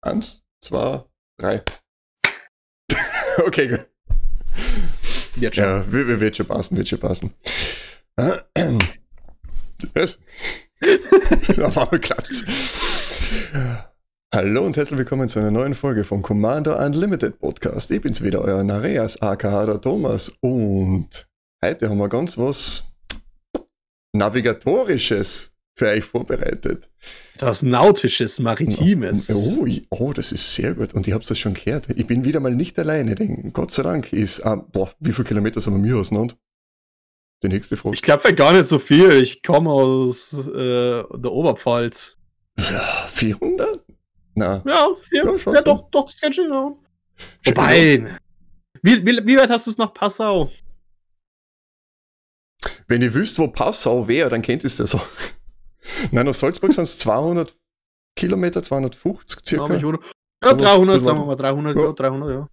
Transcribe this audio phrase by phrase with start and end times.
[0.00, 1.04] Eins, zwei,
[1.38, 1.62] drei.
[3.46, 3.88] okay, gut.
[5.36, 5.64] Wird schon.
[5.64, 7.34] Ja, wird, wird schon passen, wird schon passen.
[9.94, 10.18] Was?
[11.62, 12.44] Auf einmal klatscht.
[14.38, 17.90] Hallo und herzlich willkommen zu einer neuen Folge vom Commander Unlimited Podcast.
[17.90, 20.32] Ich bin's wieder, euer Nareas, aka der Thomas.
[20.40, 21.28] Und
[21.60, 22.94] heute haben wir ganz was
[24.12, 26.88] Navigatorisches für euch vorbereitet.
[27.40, 29.28] Was Nautisches, Maritimes.
[29.28, 30.94] Oh, oh, das ist sehr gut.
[30.94, 31.88] Und ich hab's das schon gehört.
[31.96, 35.26] Ich bin wieder mal nicht alleine, denn Gott sei Dank ist, ah, boah, wie viele
[35.26, 36.36] Kilometer sind wir mir auseinander?
[37.42, 37.96] Die nächste Frage.
[37.96, 39.20] Ich glaube gar nicht so viel.
[39.20, 42.16] Ich komme aus äh, der Oberpfalz.
[42.56, 43.87] Ja, 400?
[44.38, 44.96] Na, Ja.
[45.12, 45.52] Ja, Ja, so.
[45.62, 46.72] doch, doch, das kann schon ja.
[47.44, 48.18] Wobei,
[48.82, 50.50] wie, wie, wie weit hast du es nach Passau?
[52.86, 55.00] wenn ihr wüsst, wo Passau wäre, dann kennt ihr es ja so.
[56.10, 57.54] Nein, nach Salzburg sind es 200
[58.16, 59.74] Kilometer, 250 circa.
[59.76, 59.88] Ja,
[60.40, 61.82] Aber 300, bisschen sagen wir mal 300, Ja.
[61.82, 62.48] ja, 300, ja.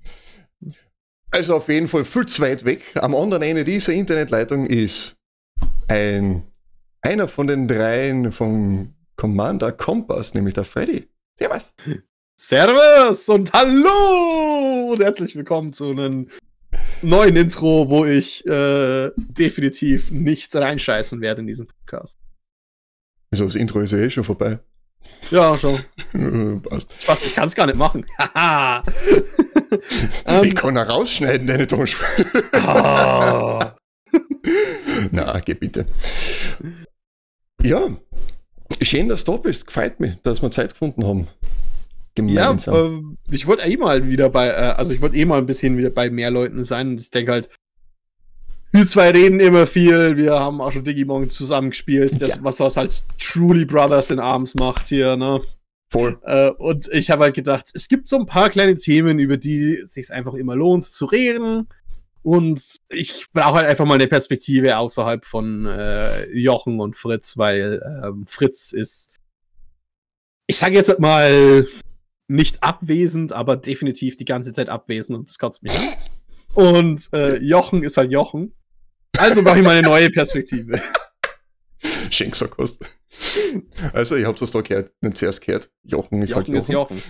[1.31, 2.83] Also auf jeden Fall viel zu weit weg.
[2.95, 5.17] Am anderen Ende dieser Internetleitung ist
[5.87, 6.43] ein,
[7.01, 11.07] einer von den dreien vom Commander Kompass, nämlich der Freddy.
[11.37, 11.73] Servus.
[12.39, 16.29] Servus und hallo und herzlich willkommen zu einem
[17.01, 22.19] neuen Intro, wo ich äh, definitiv nicht reinscheißen werde in diesen Podcast.
[23.31, 24.59] Also das Intro ist ja eh schon vorbei.
[25.29, 25.75] Ja, schon.
[26.13, 26.93] Äh, Passt.
[27.05, 28.05] Was, ich kann es gar nicht machen.
[28.17, 28.81] Haha.
[30.25, 32.07] ähm, Ich kann auch rausschneiden, deine Tonspur.
[32.53, 33.75] ah.
[35.11, 35.85] Na, geh bitte.
[37.61, 37.89] Ja,
[38.81, 39.67] schön, dass du da bist.
[39.67, 41.27] Gefällt mich, dass wir Zeit gefunden haben.
[42.17, 42.75] Ja, Gemeinsam.
[42.75, 45.77] ähm, ich wollte eh mal wieder bei, äh, also ich wollte eh mal ein bisschen
[45.77, 46.89] wieder bei mehr Leuten sein.
[46.91, 47.49] Und ich denke halt,
[48.71, 50.15] wir zwei reden immer viel.
[50.17, 52.43] Wir haben auch schon Digimon zusammengespielt, das, Ja.
[52.43, 55.41] was was halt Truly Brothers in Arms macht hier, ne?
[55.89, 56.17] Voll.
[56.23, 59.75] Äh, und ich habe halt gedacht, es gibt so ein paar kleine Themen, über die
[59.77, 61.67] es sich einfach immer lohnt zu reden.
[62.25, 67.79] Und ich brauche halt einfach mal eine Perspektive außerhalb von äh, Jochen und Fritz, weil
[68.03, 69.11] ähm, Fritz ist,
[70.47, 71.67] ich sage jetzt mal,
[72.27, 75.83] nicht abwesend, aber definitiv die ganze Zeit abwesend und das kotzt mich an.
[76.55, 78.55] Und äh, Jochen ist halt Jochen.
[79.19, 80.81] Also mache ich mal eine neue Perspektive.
[82.09, 82.83] Schenkserkost.
[83.93, 85.69] Also, ich hab das da gehört, nicht zuerst gehört.
[85.83, 87.01] Jochen ist Jochen halt ist Jochen.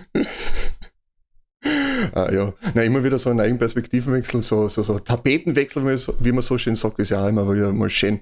[2.12, 2.52] Ah, ja.
[2.74, 5.82] Na, immer wieder so einen eigenen Perspektivenwechsel, so, so, so Tapetenwechsel,
[6.20, 8.20] wie man so- schön sagt, ist ja auch immer wieder mal schön.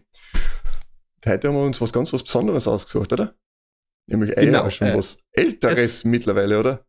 [1.27, 3.35] Heute haben wir uns was ganz was Besonderes ausgesucht, oder?
[4.07, 6.85] Nämlich eh Genau, schon äh, was Älteres es- mittlerweile, oder?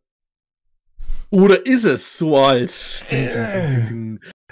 [1.30, 2.70] Oder ist es so alt?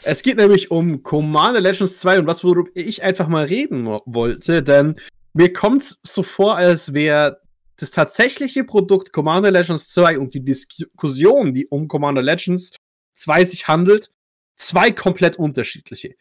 [0.02, 4.02] Es geht nämlich um Commander Legends 2 und was, worüber ich einfach mal reden wo-
[4.06, 4.96] wollte, denn
[5.34, 7.40] mir kommt so vor, als wäre
[7.76, 12.70] das tatsächliche Produkt Commander Legends 2 und die Diskussion, die um Commander Legends
[13.16, 14.10] 2 sich handelt,
[14.56, 16.14] zwei komplett unterschiedliche.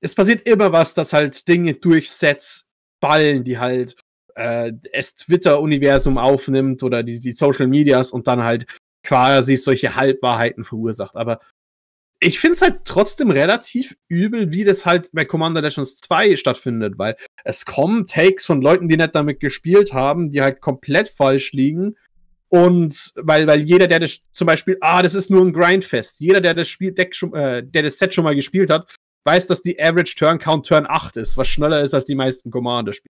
[0.00, 2.66] Es passiert immer was, dass halt Dinge durch Sets
[3.00, 3.96] fallen, die halt
[4.34, 8.66] äh, das Twitter-Universum aufnimmt oder die, die Social Medias und dann halt
[9.02, 11.16] quasi solche Halbwahrheiten verursacht.
[11.16, 11.40] Aber
[12.22, 16.96] ich finde es halt trotzdem relativ übel, wie das halt bei Commander Legends 2 stattfindet,
[16.96, 21.52] weil es kommen Takes von Leuten, die nicht damit gespielt haben, die halt komplett falsch
[21.52, 21.96] liegen.
[22.48, 26.40] Und weil, weil jeder, der das zum Beispiel, ah, das ist nur ein Grindfest, jeder,
[26.40, 28.94] der das Spiel Deck schon, äh, der das Set schon mal gespielt hat,
[29.24, 32.50] weiß, dass die Average Turn Count Turn 8 ist, was schneller ist als die meisten
[32.50, 33.12] Commander-Spiele.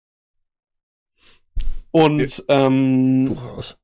[1.90, 3.78] Und ähm, Durchaus.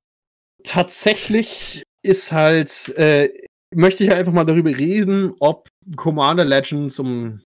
[0.65, 3.31] tatsächlich ist halt, äh,
[3.75, 7.43] möchte ich einfach mal darüber reden, ob Commander Legends um.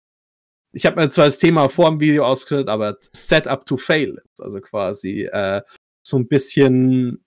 [0.75, 4.41] Ich habe mir zwar das Thema vor dem Video ausgeführt, aber Setup to Fail ist.
[4.41, 5.61] Also quasi äh,
[6.07, 7.23] so ein bisschen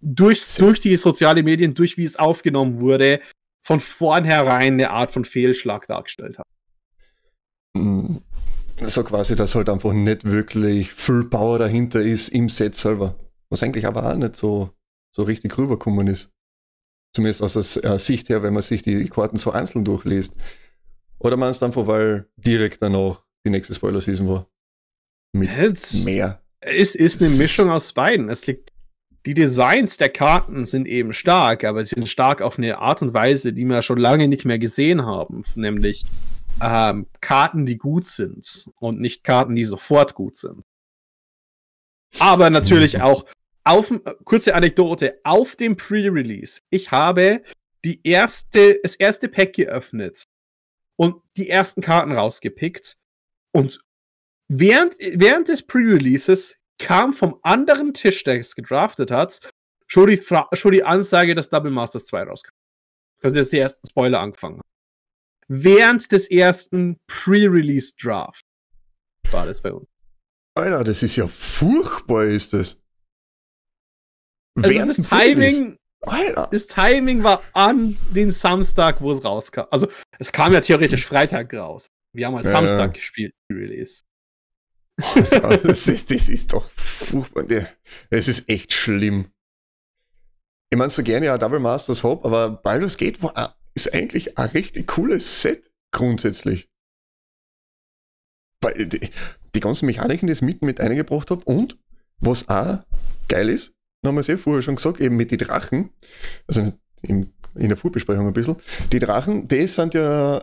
[0.00, 3.20] durch, durch die sozialen Medien, durch wie es aufgenommen wurde,
[3.64, 6.46] von vornherein eine Art von Fehlschlag dargestellt hat.
[7.74, 8.16] Mm,
[8.76, 13.14] So quasi, dass halt einfach nicht wirklich viel Power dahinter ist im Set selber.
[13.50, 14.70] Was eigentlich aber auch nicht so,
[15.14, 16.30] so richtig rübergekommen ist.
[17.14, 20.34] Zumindest aus der äh, Sicht her, wenn man sich die Karten so einzeln durchliest.
[21.18, 24.46] Oder meinst du einfach, weil direkt danach die nächste Spoiler-Season war?
[25.32, 26.42] Mit Es mehr.
[26.60, 28.28] Es ist eine Mischung aus beiden.
[28.28, 28.70] Es liegt,
[29.26, 33.14] die Designs der Karten sind eben stark, aber sie sind stark auf eine Art und
[33.14, 35.44] Weise, die wir schon lange nicht mehr gesehen haben.
[35.54, 36.04] Nämlich
[36.60, 40.62] ähm, Karten, die gut sind und nicht Karten, die sofort gut sind.
[42.18, 43.24] Aber natürlich auch
[43.64, 46.60] auf, äh, kurze Anekdote, auf dem Pre-Release.
[46.70, 47.42] Ich habe
[47.84, 50.24] die erste, das erste Pack geöffnet
[50.96, 52.96] und die ersten Karten rausgepickt.
[53.52, 53.80] Und
[54.48, 59.40] während, während des Pre-Releases kam vom anderen Tisch, der es gedraftet hat,
[59.86, 60.20] schon die,
[60.54, 62.52] schon die Ansage, dass Double Masters 2 rauskam.
[63.20, 64.60] Dass jetzt die ersten Spoiler angefangen.
[65.48, 68.44] Während des ersten Pre-Release-Draft
[69.30, 69.86] war das bei uns.
[70.54, 72.81] Alter, das ist ja furchtbar, ist das.
[74.54, 76.48] Also das Timing, Alter.
[76.50, 79.62] das Timing war an den Samstag, wo es rauskam.
[79.70, 79.88] Also
[80.18, 81.88] es kam ja theoretisch Freitag raus.
[82.12, 82.92] Wir haben halt ja, Samstag ja.
[82.92, 84.02] gespielt, Release.
[85.14, 87.44] das, ist, das ist doch furchtbar.
[88.10, 89.30] Es ist echt schlimm.
[90.70, 94.50] Ich meine, so gerne ja Double Masters Hope, aber Baldur's Gate war, ist eigentlich ein
[94.50, 96.68] richtig cooles Set grundsätzlich.
[98.60, 99.10] Weil die,
[99.54, 101.78] die ganzen Mechaniken, die es mitten mit eingebracht habe und
[102.18, 102.80] was auch
[103.28, 103.74] geil ist,
[104.08, 105.90] haben wir es ja vorher schon gesagt, eben mit den Drachen,
[106.46, 106.72] also
[107.02, 108.56] in, in der Vorbesprechung ein bisschen,
[108.90, 110.40] die Drachen, die sind ja,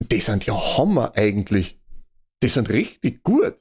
[0.00, 1.80] die sind ja Hammer eigentlich.
[2.42, 3.54] Die sind richtig gut.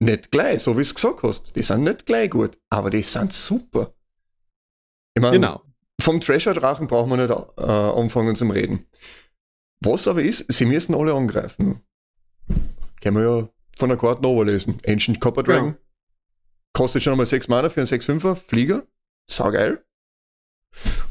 [0.00, 1.56] Nicht gleich, so wie du es gesagt hast.
[1.56, 3.94] Die sind nicht gleich gut, aber die sind super.
[5.16, 5.62] Ich meine, genau.
[6.00, 8.86] vom Treasure-Drachen brauchen wir nicht äh, anfangen zum Reden.
[9.80, 11.80] Was aber ist, sie müssen alle angreifen.
[13.00, 14.76] Können wir ja von der Karte lesen.
[14.86, 15.76] Ancient Copper Dragon.
[16.74, 18.82] Kostet schon einmal 6 Mana für einen 6-5er Flieger.
[19.30, 19.82] Saugeil.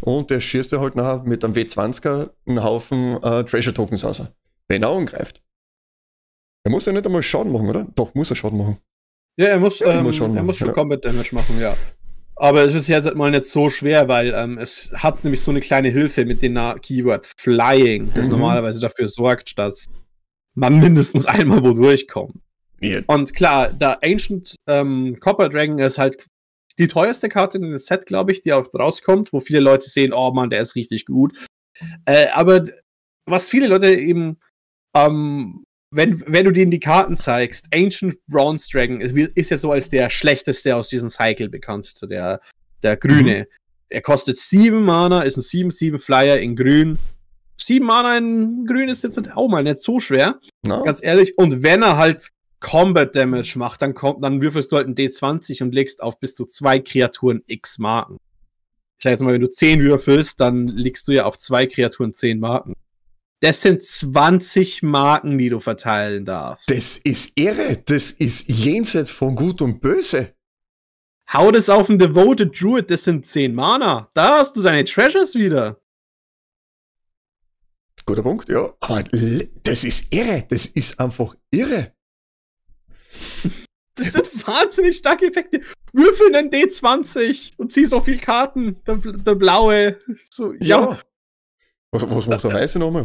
[0.01, 4.35] Und der schießt er halt nachher mit einem W20er einen Haufen äh, Treasure Tokens aus.
[4.67, 5.41] Wenn er angreift.
[6.65, 7.87] Er muss ja nicht einmal Schaden machen, oder?
[7.95, 8.77] Doch, muss er Schaden machen.
[9.37, 10.73] Ja, er muss, ja, ähm, muss, er muss schon ja.
[10.73, 11.75] Combat Damage machen, ja.
[12.35, 15.61] Aber es ist jetzt mal nicht so schwer, weil ähm, es hat nämlich so eine
[15.61, 18.33] kleine Hilfe mit dem Keyword Flying, das mhm.
[18.33, 19.85] normalerweise dafür sorgt, dass
[20.55, 22.35] man mindestens einmal wo durchkommt.
[22.83, 23.03] Yeah.
[23.07, 26.27] Und klar, der Ancient ähm, Copper Dragon ist halt
[26.77, 30.13] die teuerste Karte in dem Set, glaube ich, die auch rauskommt, wo viele Leute sehen,
[30.13, 31.33] oh man, der ist richtig gut.
[32.05, 32.65] Äh, aber
[33.25, 34.39] was viele Leute eben,
[34.95, 39.89] ähm, wenn, wenn du denen die Karten zeigst, Ancient Bronze Dragon ist ja so als
[39.89, 42.41] der schlechteste aus diesem Cycle bekannt, so der,
[42.81, 43.41] der grüne.
[43.41, 43.45] Mhm.
[43.89, 46.97] Er kostet 7 Mana, ist ein 7-7 Flyer in grün.
[47.57, 50.39] 7 Mana in grün ist jetzt auch mal nicht so schwer.
[50.65, 50.83] No.
[50.83, 51.37] Ganz ehrlich.
[51.37, 52.29] Und wenn er halt
[52.63, 56.33] Combat Damage macht, dann kommt, dann würfelst du halt ein D20 und legst auf bis
[56.33, 58.17] zu zwei Kreaturen X Marken.
[58.97, 62.13] Ich sag jetzt mal, wenn du 10 würfelst, dann legst du ja auf zwei Kreaturen
[62.13, 62.73] 10 Marken.
[63.41, 66.71] Das sind 20 Marken, die du verteilen darfst.
[66.71, 67.83] Das ist irre.
[67.85, 70.33] Das ist jenseits von Gut und Böse.
[71.31, 74.09] Hau das auf einen Devoted Druid, das sind 10 Mana.
[74.13, 75.81] Da hast du deine Treasures wieder.
[78.05, 78.71] Guter Punkt, ja.
[78.79, 79.03] Aber
[79.63, 80.45] das ist irre.
[80.49, 81.93] Das ist einfach irre.
[83.95, 85.61] Das sind wahnsinnig starke Effekte.
[85.91, 88.81] Würfel einen D20 und zieh so viel Karten.
[88.85, 89.99] Der, der blaue.
[90.29, 90.79] So, ja.
[90.79, 90.99] ja.
[91.91, 93.03] Was, was macht der Weiße nochmal?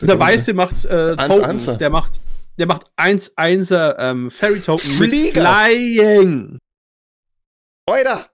[0.00, 1.42] Der, der Weiße macht äh, Tokens.
[1.42, 1.78] Anzer.
[1.78, 2.20] Der macht,
[2.58, 5.40] der macht 1-1er ähm, Fairy Token Flieger.
[5.40, 6.58] Flying.
[7.88, 8.30] Alter!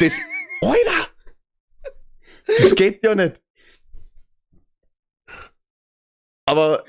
[0.00, 0.18] Das.
[0.62, 1.08] Alter!
[2.46, 3.42] Das geht ja nicht.
[6.46, 6.84] Aber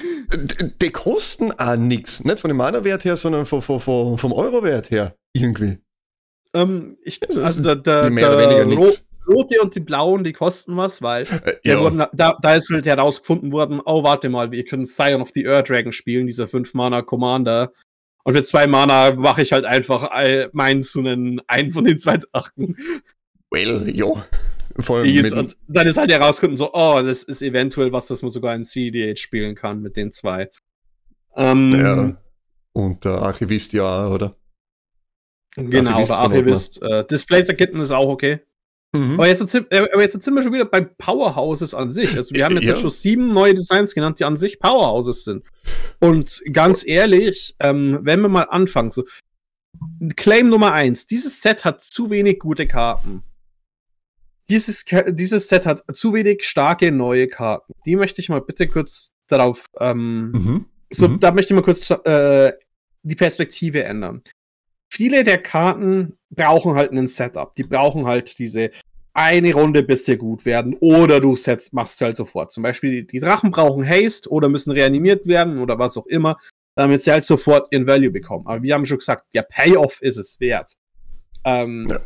[0.82, 2.24] die kosten auch nichts.
[2.24, 5.16] Nicht von dem Mana-Wert her, sondern vom, vom, vom Euro-Wert her.
[5.34, 5.80] Irgendwie.
[6.54, 8.66] Ähm, ich, also der, der, der
[9.28, 11.80] rote und die blauen, die kosten was, weil äh, ja.
[11.80, 15.46] wurden, da, da, ist halt herausgefunden worden, oh, warte mal, wir können Scion of the
[15.48, 17.74] Earth Dragon spielen, dieser 5-Mana-Commander.
[18.24, 20.10] Und für zwei Mana mache ich halt einfach
[20.54, 22.76] meinen zu einen, einen von den zwei Achten.
[23.50, 24.22] Well, jo.
[24.80, 28.30] Vor allem und dann ist halt herausgekommen, so, oh, das ist eventuell was, das man
[28.30, 30.50] sogar in CDH spielen kann mit den zwei.
[31.36, 32.22] Ähm, der,
[32.74, 34.36] und der Archivist ja, oder?
[35.56, 36.82] Genau, Archivist der Archivist.
[36.82, 38.42] Äh, Displacer Kitten ist auch okay.
[38.94, 39.14] Mhm.
[39.16, 42.16] Aber, jetzt, äh, aber jetzt sind wir schon wieder bei Powerhouses an sich.
[42.16, 42.76] Also wir haben jetzt ja.
[42.76, 45.44] schon sieben neue Designs genannt, die an sich Powerhouses sind.
[46.00, 49.04] Und ganz ehrlich, ähm, wenn wir mal anfangen, so
[50.16, 53.24] Claim Nummer eins: Dieses Set hat zu wenig gute Karten.
[54.50, 57.74] Dieses, dieses Set hat zu wenig starke neue Karten.
[57.86, 59.66] Die möchte ich mal bitte kurz darauf.
[59.80, 60.66] Ähm, mhm.
[60.90, 61.20] So, mhm.
[61.20, 62.54] da möchte ich mal kurz äh,
[63.04, 64.22] die Perspektive ändern.
[64.90, 67.54] Viele der Karten brauchen halt einen Setup.
[67.56, 68.72] Die brauchen halt diese
[69.14, 70.76] eine Runde, bis sie gut werden.
[70.80, 72.52] Oder du setzt, machst halt sofort.
[72.52, 76.38] Zum Beispiel, die Drachen brauchen Haste oder müssen reanimiert werden oder was auch immer,
[76.76, 78.48] damit sie halt sofort ihren Value bekommen.
[78.48, 80.76] Aber wir haben schon gesagt, der Payoff ist es wert.
[81.44, 82.00] Ähm, ja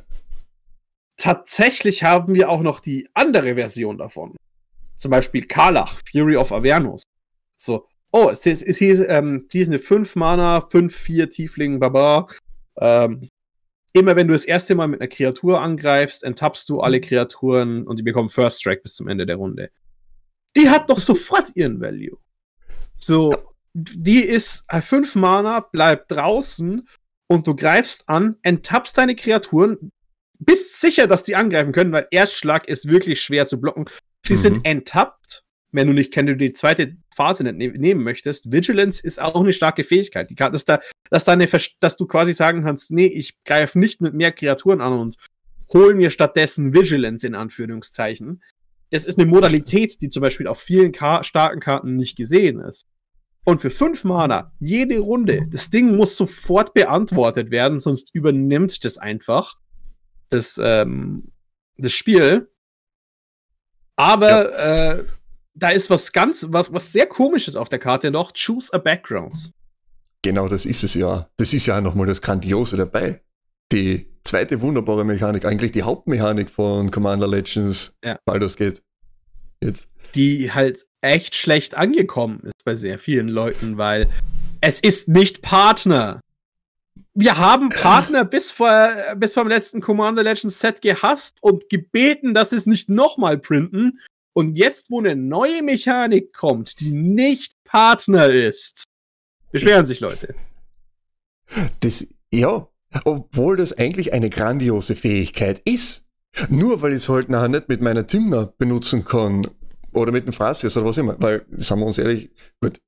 [1.17, 4.35] tatsächlich haben wir auch noch die andere Version davon.
[4.97, 7.03] Zum Beispiel Karlach, Fury of Avernus.
[7.57, 12.27] So, oh, es ist, ist hier, ähm, die ist eine 5 Mana, 5-4 Tiefling, Baba.
[12.77, 13.29] Ähm,
[13.93, 17.97] immer wenn du das erste Mal mit einer Kreatur angreifst, enttappst du alle Kreaturen und
[17.97, 19.71] die bekommen First Strike bis zum Ende der Runde.
[20.55, 22.17] Die hat doch sofort ihren Value.
[22.97, 23.33] So,
[23.73, 26.87] die ist 5 Mana, bleibt draußen
[27.27, 29.91] und du greifst an, enttappst deine Kreaturen,
[30.41, 33.85] bist sicher, dass die angreifen können, weil Erstschlag ist wirklich schwer zu blocken.
[34.25, 34.37] Sie mhm.
[34.37, 38.51] sind enttappt, wenn du nicht, wenn du die zweite Phase nicht ne nehmen möchtest.
[38.51, 40.29] Vigilance ist auch eine starke Fähigkeit.
[40.29, 40.79] Die kann, dass, da,
[41.09, 41.47] dass, da eine,
[41.79, 45.15] dass du quasi sagen kannst, nee, ich greife nicht mit mehr Kreaturen an und
[45.71, 48.41] hol mir stattdessen Vigilance in Anführungszeichen.
[48.89, 52.87] Es ist eine Modalität, die zum Beispiel auf vielen Ka starken Karten nicht gesehen ist.
[53.45, 58.97] Und für fünf Mana, jede Runde, das Ding muss sofort beantwortet werden, sonst übernimmt das
[58.97, 59.55] einfach
[60.31, 61.31] das, ähm,
[61.77, 62.51] das Spiel.
[63.95, 64.91] Aber ja.
[64.93, 65.05] äh,
[65.53, 68.33] da ist was ganz, was, was sehr komisches auf der Karte noch.
[68.33, 69.51] Choose a Background.
[70.23, 71.29] Genau, das ist es ja.
[71.37, 73.21] Das ist ja nochmal das Grandiose dabei.
[73.71, 78.17] Die zweite wunderbare Mechanik, eigentlich die Hauptmechanik von Commander Legends ja.
[78.25, 78.83] Baldur's Gate.
[79.61, 79.87] Jetzt.
[80.15, 84.09] Die halt echt schlecht angekommen ist bei sehr vielen Leuten, weil
[84.61, 86.21] es ist nicht Partner.
[87.13, 92.51] Wir haben Partner bis vor bis vom letzten Commander Legends Set gehasst und gebeten, dass
[92.51, 93.99] sie es nicht nochmal printen.
[94.33, 98.83] Und jetzt, wo eine neue Mechanik kommt, die nicht Partner ist,
[99.51, 100.33] beschweren sich Leute.
[101.81, 102.67] Das, ja,
[103.03, 106.05] obwohl das eigentlich eine grandiose Fähigkeit ist.
[106.49, 109.49] Nur weil ich es halt nachher nicht mit meiner Timner benutzen kann
[109.91, 111.17] oder mit dem Phrasius oder was immer.
[111.19, 112.29] Weil, sagen wir uns ehrlich,
[112.61, 112.79] gut,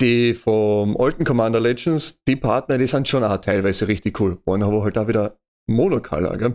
[0.00, 4.38] die vom alten Commander Legends, die Partner, die sind schon auch teilweise richtig cool.
[4.44, 6.54] Waren aber halt auch wieder Monocolor, gell?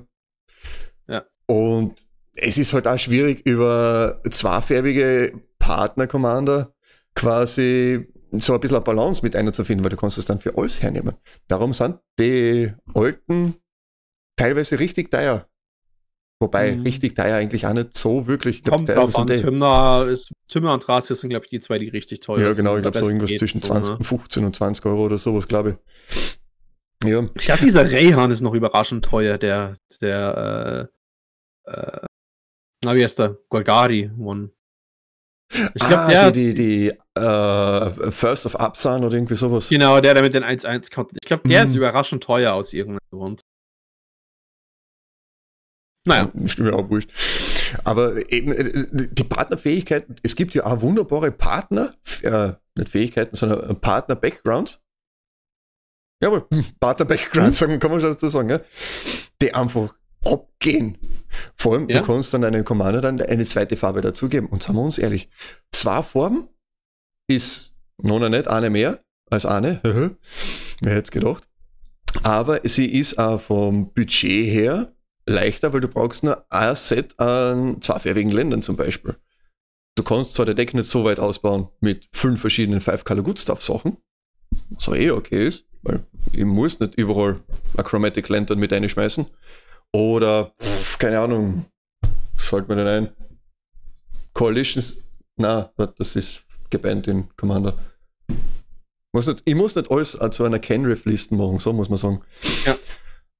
[1.08, 1.26] Ja.
[1.48, 6.74] Und es ist halt auch schwierig, über zweifärbige Partner-Commander
[7.16, 10.40] quasi so ein bisschen eine Balance mit einer zu finden, weil du kannst es dann
[10.40, 11.16] für alles hernehmen.
[11.48, 13.56] Darum sind die alten
[14.38, 15.48] teilweise richtig teuer.
[16.42, 16.82] Wobei mhm.
[16.82, 18.64] richtig teuer eigentlich auch nicht so wirklich.
[18.64, 19.28] Kommt glaub, drauf an.
[20.10, 22.48] Ist, Tymna und Thracius sind, glaube ich, die zwei, die richtig teuer sind.
[22.48, 22.76] Ja, genau.
[22.78, 24.04] Ich glaube, so irgendwas zwischen 20, ne?
[24.04, 25.78] 15 und 20 Euro oder sowas, glaube
[27.04, 27.08] ich.
[27.08, 27.28] Ja.
[27.36, 30.90] Ich glaube, dieser Rayhan ist noch überraschend teuer, der, der,
[31.68, 32.06] äh, äh,
[32.84, 33.38] na, wie heißt der?
[33.50, 34.50] Golgari One.
[35.76, 36.32] Ich glaube, ah, der.
[36.32, 39.70] Die, die, die uh, First of Upsan oder irgendwie sowas.
[39.70, 41.12] Genau, der, der mit den 1-1 kommt.
[41.22, 41.68] Ich glaube, der mhm.
[41.68, 43.42] ist überraschend teuer aus irgendeinem Grund.
[46.05, 46.31] Naja.
[46.46, 47.12] Stimmt mir auch wurscht.
[47.84, 51.93] Aber eben äh, die Partnerfähigkeit, es gibt ja auch wunderbare Partner,
[52.24, 54.81] äh, nicht Fähigkeiten, sondern Partner-Backgrounds.
[56.24, 57.79] Jawohl, hm, Partner-Backgrounds, mhm.
[57.79, 58.60] kann man schon dazu sagen, ja?
[59.41, 59.93] die einfach
[60.25, 60.98] abgehen.
[61.55, 62.00] Vor allem, ja.
[62.00, 64.48] du kannst dann einem Commander dann eine zweite Farbe dazugeben.
[64.50, 65.29] Und sagen wir uns ehrlich,
[65.72, 66.48] zwei Farben
[67.27, 69.79] ist noch nicht eine mehr als eine.
[70.81, 71.48] Wer hätte es gedacht?
[72.24, 74.91] Aber sie ist auch vom Budget her
[75.32, 79.16] leichter, weil du brauchst nur ein Set an zweifärbigen Ländern zum Beispiel.
[79.96, 83.40] Du kannst zwar der Deck nicht so weit ausbauen mit fünf verschiedenen Five Color Good
[83.40, 83.98] Stuff Sachen,
[84.70, 87.42] was aber eh okay ist, weil ich muss nicht überall
[87.78, 89.26] ein Chromatic Lantern mit einschmeißen.
[89.94, 91.66] Oder, pff, keine Ahnung,
[92.34, 93.10] was fällt mir denn ein?
[94.34, 95.04] Coalitions,
[95.36, 97.78] na, das ist gebannt in Commander.
[99.14, 102.22] Muss nicht, ich muss nicht alles zu einer Kenriff-Listen machen, so muss man sagen.
[102.66, 102.78] Ja.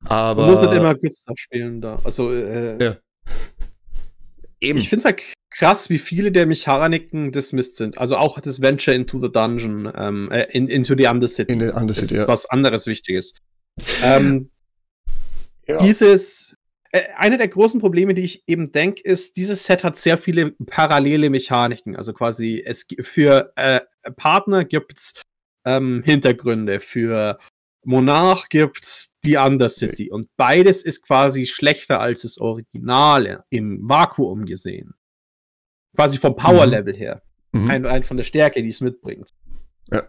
[0.06, 0.46] Aber.
[0.46, 2.00] Du musst nicht immer Good spielen da.
[2.04, 2.98] Also, äh, ja.
[4.62, 4.78] Eben.
[4.78, 7.98] Ich finde es halt krass, wie viele der Mechaniken dismissed sind.
[7.98, 11.52] Also auch das Venture into the Dungeon, ähm, äh, in, into the Undercity.
[11.52, 12.28] In the Undercity, ist ja.
[12.28, 13.34] was anderes Wichtiges.
[14.04, 14.52] ähm,
[15.68, 15.80] ja.
[15.82, 16.56] Dieses,
[16.92, 20.52] äh, eine der großen Probleme, die ich eben denke, ist, dieses Set hat sehr viele
[20.52, 21.96] parallele Mechaniken.
[21.96, 23.82] Also quasi, es für äh,
[24.16, 25.22] Partner gibt es
[25.66, 27.40] ähm, Hintergründe, für
[27.84, 30.12] Monarch gibt's die Undercity.
[30.12, 34.94] Und beides ist quasi schlechter als das Originale im Vakuum gesehen.
[35.96, 36.98] Quasi vom Power-Level mhm.
[36.98, 37.22] her.
[37.52, 37.70] Mhm.
[37.70, 39.32] Ein, ein von der Stärke, die es mitbringt.
[39.92, 40.04] Ja.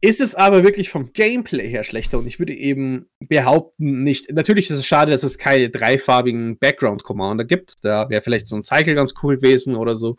[0.00, 4.32] Ist es aber wirklich vom Gameplay her schlechter und ich würde eben behaupten, nicht.
[4.32, 7.84] Natürlich ist es schade, dass es keine dreifarbigen Background-Commander gibt.
[7.84, 10.16] Da wäre vielleicht so ein Cycle ganz cool gewesen oder so.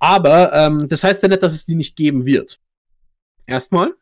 [0.00, 2.60] Aber ähm, das heißt ja nicht, dass es die nicht geben wird.
[3.46, 3.94] Erstmal.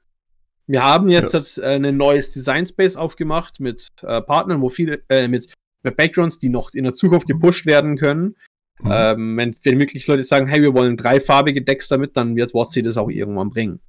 [0.67, 1.63] Wir haben jetzt ja.
[1.63, 5.53] Äh, ein neues Design Space aufgemacht mit äh, Partnern, wo viele, äh, mit,
[5.83, 8.37] mit Backgrounds, die noch in der Zukunft gepusht werden können.
[8.81, 8.91] Mhm.
[8.91, 12.83] Ähm, wenn, wenn wirklich Leute sagen, hey, wir wollen dreifarbige Decks damit, dann wird WotC
[12.83, 13.81] das auch irgendwann bringen.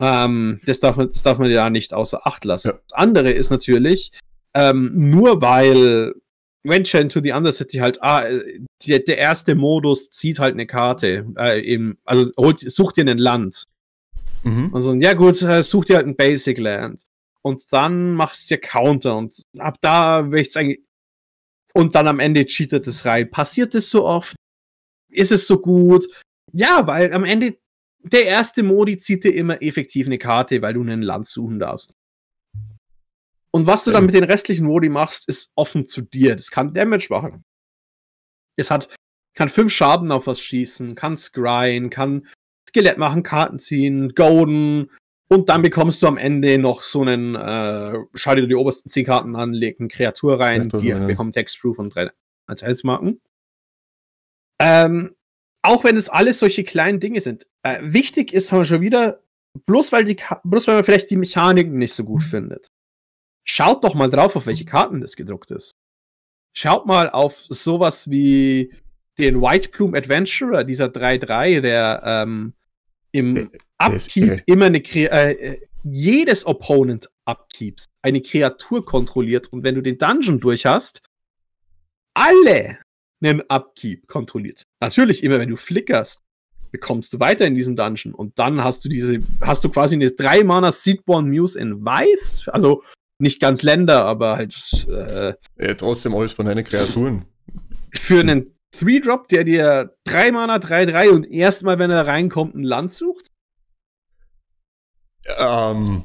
[0.00, 2.68] Ähm, das, darf man, das darf man ja nicht außer Acht lassen.
[2.68, 2.74] Ja.
[2.88, 4.10] Das andere ist natürlich,
[4.54, 6.14] ähm, nur weil
[6.64, 8.24] Venture into the Undercity halt, ah,
[8.86, 13.18] der, der erste Modus zieht halt eine Karte, äh, eben, also holt, sucht dir ein
[13.18, 13.66] Land.
[14.44, 14.68] Mhm.
[14.72, 17.04] Und so, ja gut, äh, such dir halt ein Basic Land.
[17.42, 20.80] und dann machst du Counter und ab da will ich eigentlich.
[21.74, 23.30] Und dann am Ende cheatet es rein.
[23.30, 24.36] Passiert es so oft?
[25.10, 26.06] Ist es so gut?
[26.52, 27.58] Ja, weil am Ende
[27.98, 31.92] der erste Modi zieht dir immer effektiv eine Karte, weil du einen Land suchen darfst.
[33.50, 36.36] Und was du dann mit den restlichen Modi machst, ist offen zu dir.
[36.36, 37.44] Das kann Damage machen.
[38.56, 38.88] Es hat,
[39.34, 42.26] kann fünf Schaden auf was schießen, kann Scryen, kann
[42.74, 44.90] Skelett machen, Karten ziehen, Golden,
[45.28, 49.06] und dann bekommst du am Ende noch so einen, äh, schau dir die obersten 10
[49.06, 51.06] Karten an, leg eine Kreatur rein, ja, die ja.
[51.06, 52.10] bekommt Textproof und drei
[52.46, 53.20] als Heilsmarken.
[54.60, 55.14] Ähm,
[55.62, 57.46] auch wenn es alles solche kleinen Dinge sind.
[57.62, 59.22] Äh, wichtig ist aber schon wieder,
[59.66, 62.68] bloß weil, die, bloß weil man vielleicht die Mechaniken nicht so gut findet.
[63.44, 65.72] Schaut doch mal drauf, auf welche Karten das gedruckt ist.
[66.52, 68.74] Schaut mal auf sowas wie
[69.18, 72.54] den White Plume Adventurer, dieser 3-3, der ähm,
[73.14, 79.80] im äh, Upkeep immer eine äh, jedes Opponent Upkeeps eine Kreatur kontrolliert und wenn du
[79.80, 81.00] den Dungeon durch hast,
[82.14, 82.78] alle
[83.22, 84.64] einen Upkeep kontrolliert.
[84.80, 86.22] Natürlich immer, wenn du flickerst,
[86.70, 90.10] bekommst du weiter in diesen Dungeon und dann hast du diese, hast du quasi eine
[90.10, 92.82] 3 Mana Seedborn Muse in Weiß, also
[93.18, 94.54] nicht ganz Länder, aber halt
[94.88, 97.24] äh, ja, trotzdem alles von deinen Kreaturen.
[97.94, 102.92] Für einen 3-Drop, der dir 3 Mana, 3-3 und erstmal, wenn er reinkommt, ein Land
[102.92, 103.30] sucht?
[105.38, 106.04] Ähm,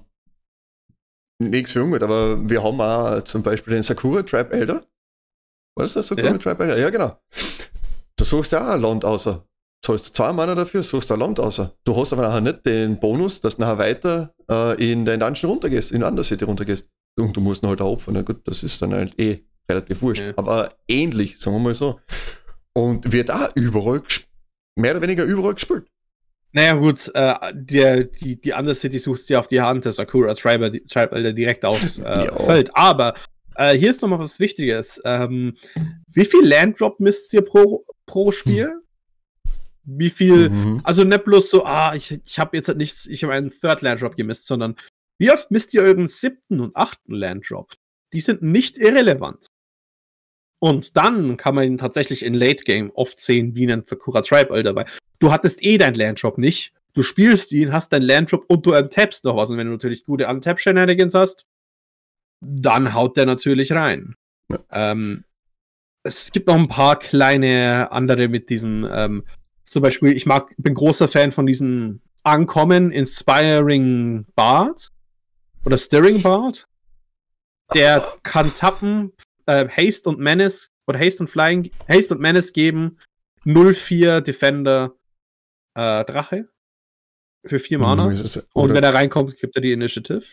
[1.40, 4.84] nichts für ungut, aber wir haben auch zum Beispiel den Sakura Trap Elder.
[5.76, 6.38] War das der Sakura ja.
[6.38, 6.78] Trap Elder?
[6.78, 7.20] Ja, genau.
[8.18, 9.46] Du suchst ja auch ein Land außer.
[9.82, 11.74] Zahlst zwei Mana dafür, suchst ein Land außer.
[11.86, 15.52] Du hast aber nachher nicht den Bonus, dass du nachher weiter äh, in deinen Dungeon
[15.52, 16.90] runtergehst, in Undercity runtergehst.
[17.18, 18.16] Und du musst ihn halt auch opfern.
[18.16, 20.22] Na gut, das ist dann halt eh relativ wurscht.
[20.22, 20.34] Ja.
[20.36, 22.00] Aber ähnlich, sagen wir mal so.
[22.80, 24.02] Und wird auch überall,
[24.78, 25.86] mehr oder weniger überall gespielt.
[26.54, 30.82] Naja, gut, äh, der, die, die Undercity sucht dir auf die Hand, das Sakura Tribe,
[30.88, 32.72] Tribe direkt aufs äh, Feld.
[32.74, 33.16] Aber
[33.56, 35.02] äh, hier ist nochmal was Wichtiges.
[35.04, 35.58] Ähm,
[36.08, 38.72] wie viel Landdrop misst ihr pro, pro Spiel?
[39.84, 40.80] Wie viel, mhm.
[40.86, 43.82] also nicht bloß so, ah, ich, ich habe jetzt halt nichts, ich habe einen Third
[43.82, 44.76] Landdrop gemisst, sondern
[45.18, 47.74] wie oft misst ihr euren siebten und achten Landdrop?
[48.14, 49.48] Die sind nicht irrelevant.
[50.60, 54.54] Und dann kann man ihn tatsächlich in Late Game oft sehen, wie ein Sakura Tribe
[54.54, 54.86] All dabei
[55.20, 56.74] du hattest eh deinen Landdrop nicht.
[56.94, 59.50] Du spielst ihn, hast deinen Landdrop und du untappst noch was.
[59.50, 61.46] Und wenn du natürlich gute Untap-Shenanigans hast,
[62.42, 64.16] dann haut der natürlich rein.
[64.50, 64.60] Ja.
[64.72, 65.24] Ähm,
[66.04, 69.26] es gibt noch ein paar kleine andere mit diesen, ähm,
[69.66, 74.92] zum Beispiel, ich mag, bin großer Fan von diesen Ankommen Inspiring Bard
[75.66, 76.68] oder Stirring Bard.
[77.74, 79.14] Der kann tappen,
[79.50, 82.98] äh, Haste und Menace oder Haste und Flying, Haste und Menace geben,
[83.46, 84.96] 0-4 Defender
[85.76, 86.50] äh, Drache
[87.46, 88.08] für vier Mana.
[88.08, 90.24] Mhm, und wenn er reinkommt, gibt er die Initiative.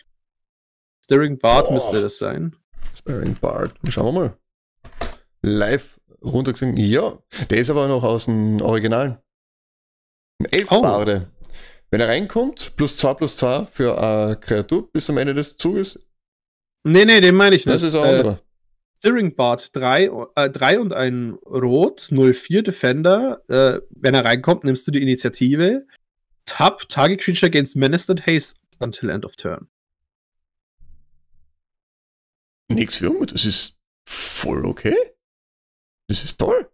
[1.03, 1.73] Stirring Bard oh.
[1.73, 2.55] müsste das sein.
[2.95, 3.73] Stirring Bard.
[3.87, 4.37] Schauen wir mal.
[5.41, 6.77] Live runtergesungen.
[6.77, 7.17] Ja,
[7.49, 9.23] der ist aber noch aus dem Original.
[10.51, 10.81] Elf oh.
[10.81, 11.31] Barde.
[11.89, 16.05] Wenn er reinkommt, plus 2 plus 2 für eine Kreatur bis zum Ende des Zuges.
[16.83, 17.73] Nee, nee, den meine ich nicht.
[17.73, 18.41] Das ist ein anderer.
[18.97, 23.41] Steering Bart 3, äh, 3 und ein Rot, 04 Defender.
[23.47, 25.85] Äh, wenn er reinkommt, nimmst du die Initiative.
[26.45, 29.67] Tap, Target Creature against Menace and Haste until end of turn.
[32.69, 34.95] Nix für das ist voll okay.
[36.07, 36.69] Das ist toll.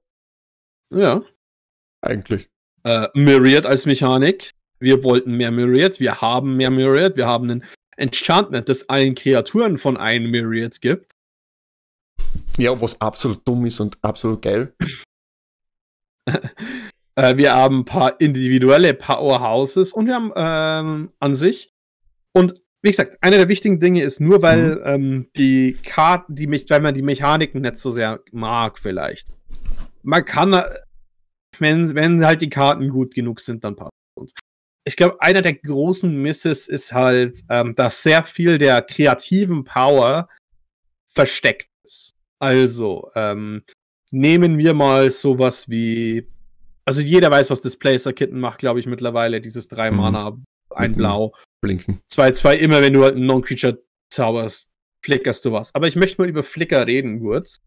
[0.91, 1.23] Ja.
[2.01, 2.49] Eigentlich.
[2.83, 4.51] Äh, Myriad als Mechanik.
[4.79, 7.63] Wir wollten mehr Myriad, wir haben mehr Myriad, wir haben ein
[7.95, 11.12] Enchantment, das allen Kreaturen von einem Myriad gibt.
[12.57, 14.75] Ja, was absolut dumm ist und absolut geil.
[17.15, 21.73] äh, wir haben ein paar individuelle Powerhouses und wir haben ähm, an sich.
[22.33, 24.81] Und wie gesagt, einer der wichtigen Dinge ist nur, weil mhm.
[24.85, 29.29] ähm, die Karten, die weil man die Mechaniken nicht so sehr mag, vielleicht.
[30.03, 30.63] Man kann, äh,
[31.59, 34.33] wenn, wenn halt die Karten gut genug sind, dann passt es.
[34.85, 40.27] Ich glaube, einer der großen Misses ist halt, ähm, dass sehr viel der kreativen Power
[41.13, 42.12] versteckt ist.
[42.43, 43.63] Also, ähm,
[44.11, 46.27] nehmen wir mal sowas wie.
[46.83, 49.39] Also jeder weiß, was Displacer Kitten macht, glaube ich, mittlerweile.
[49.39, 49.97] Dieses 3 mhm.
[49.97, 50.43] Mana, mhm.
[50.71, 51.33] ein Blau.
[51.61, 52.01] Blinken.
[52.11, 54.67] 2-2, immer wenn du halt einen Non-Creature zauberst,
[55.01, 55.73] flickerst du was.
[55.73, 57.59] Aber ich möchte mal über Flicker reden, kurz.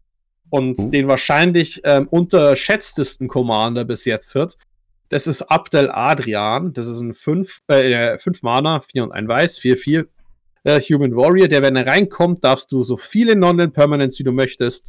[0.51, 0.91] Und uh.
[0.91, 4.59] den wahrscheinlich ähm, unterschätztesten Commander bis jetzt wird.
[5.09, 6.73] Das ist Abdel Adrian.
[6.73, 10.05] Das ist ein 5 äh, Mana, 4 und ein Weiß, 4-4
[10.67, 14.85] äh, Human Warrior, der, wenn er reinkommt, darfst du so viele Non-Permanents, wie du möchtest,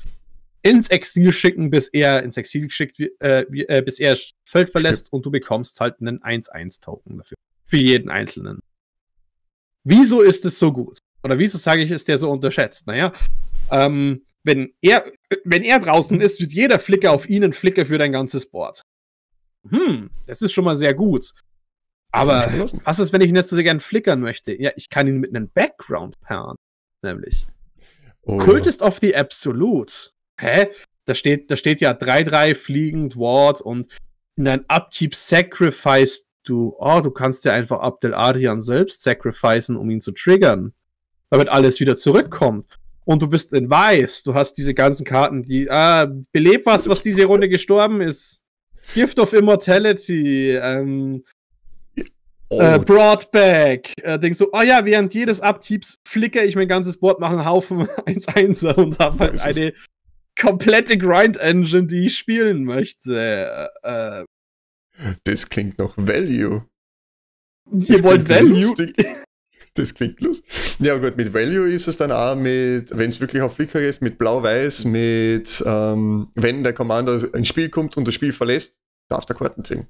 [0.62, 5.06] ins Exil schicken, bis er ins Exil geschickt äh, äh, bis er das Feld verlässt
[5.06, 5.12] Stimmt.
[5.12, 7.36] und du bekommst halt einen 1-1-Token dafür.
[7.66, 8.58] Für jeden einzelnen.
[9.84, 10.98] Wieso ist es so gut?
[11.22, 12.86] oder wieso sage ich, ist der so unterschätzt?
[12.86, 13.12] Naja,
[13.70, 15.04] ähm, wenn er,
[15.44, 18.82] wenn er draußen ist, wird jeder Flicker auf ihn ein Flicker für dein ganzes Board.
[19.68, 21.34] Hm, das ist schon mal sehr gut.
[22.10, 22.50] Aber
[22.84, 24.60] was ist, wenn ich ihn jetzt so sehr gern flickern möchte?
[24.60, 26.56] Ja, ich kann ihn mit einem Background pairen,
[27.02, 27.44] nämlich.
[28.22, 30.10] Oh, Cultist of the Absolute.
[30.40, 30.68] Hä?
[31.04, 33.88] Da steht, da steht ja 3-3 fliegend Ward und
[34.36, 39.90] in dein Upkeep sacrifice du, oh, du kannst ja einfach Abdel Adrian selbst sacrificen, um
[39.90, 40.72] ihn zu triggern.
[41.30, 42.66] Damit alles wieder zurückkommt.
[43.04, 44.22] Und du bist in Weiß.
[44.22, 48.44] Du hast diese ganzen Karten, die, ah, belebt was, was diese Runde gestorben ist.
[48.94, 51.24] Gift of Immortality, ähm,
[52.50, 52.60] oh.
[52.60, 53.94] äh, Broadback.
[54.02, 57.44] Äh, denkst du, oh ja, während jedes Upkeeps flicke ich mein ganzes Board, mache einen
[57.44, 59.72] Haufen 1-1er und habe halt eine
[60.38, 63.70] komplette Grind-Engine, die ich spielen möchte.
[63.82, 64.24] Äh,
[65.24, 66.64] das klingt nach Value.
[67.70, 68.60] Das Ihr wollt Value?
[68.60, 69.06] Lustig.
[69.74, 70.76] Das klingt lustig.
[70.80, 74.02] Ja gut, mit Value ist es dann auch mit, wenn es wirklich auf Flicker ist,
[74.02, 79.24] mit Blau-Weiß, mit, ähm, wenn der Commander ins Spiel kommt und das Spiel verlässt, darf
[79.24, 79.86] der Karten ziehen.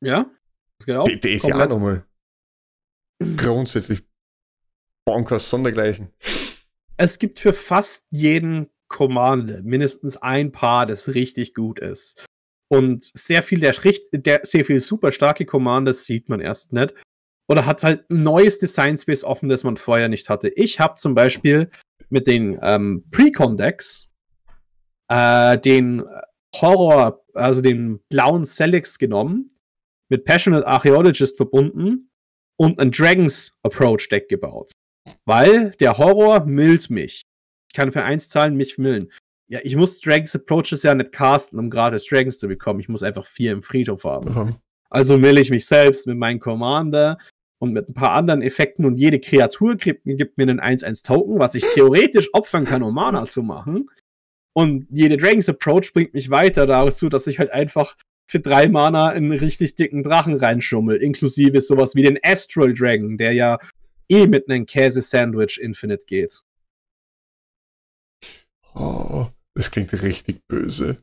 [0.00, 0.30] Ja,
[0.84, 1.04] genau.
[1.04, 2.04] Die, die ist ja auch nochmal
[3.36, 4.02] grundsätzlich
[5.04, 6.12] Bonkers sondergleichen.
[6.96, 12.24] Es gibt für fast jeden Commander mindestens ein Paar, das richtig gut ist.
[12.70, 13.74] Und sehr viel der,
[14.12, 16.94] der sehr viel super starke Commanders sieht man erst nicht.
[17.48, 20.48] Oder hat halt ein neues Design Space offen, das man vorher nicht hatte.
[20.50, 21.70] Ich habe zum Beispiel
[22.10, 24.08] mit den ähm, Precon-Decks
[25.08, 26.04] äh, den
[26.54, 29.50] Horror, also den blauen Celix genommen,
[30.08, 32.10] mit Passionate Archaeologist verbunden
[32.56, 34.72] und ein Dragons Approach Deck gebaut.
[35.24, 37.22] Weil der Horror mildt mich.
[37.70, 39.10] Ich kann für eins zahlen, mich millen.
[39.50, 42.80] Ja, ich muss Dragons Approaches ja nicht casten, um gratis Dragons zu bekommen.
[42.80, 44.34] Ich muss einfach vier im Friedhof haben.
[44.34, 44.56] Mhm.
[44.90, 47.18] Also mill ich mich selbst mit meinem Commander
[47.58, 51.54] und mit ein paar anderen Effekten und jede Kreatur gibt, gibt mir einen 1-1-Token, was
[51.54, 53.90] ich theoretisch opfern kann, um Mana zu machen.
[54.54, 57.96] Und jede Dragons Approach bringt mich weiter dazu, dass ich halt einfach
[58.28, 63.32] für drei Mana einen richtig dicken Drachen reinschummel, inklusive sowas wie den Astral Dragon, der
[63.32, 63.58] ja
[64.08, 66.42] eh mit einem Käse-Sandwich Infinite geht.
[68.74, 71.02] Oh, das klingt richtig böse.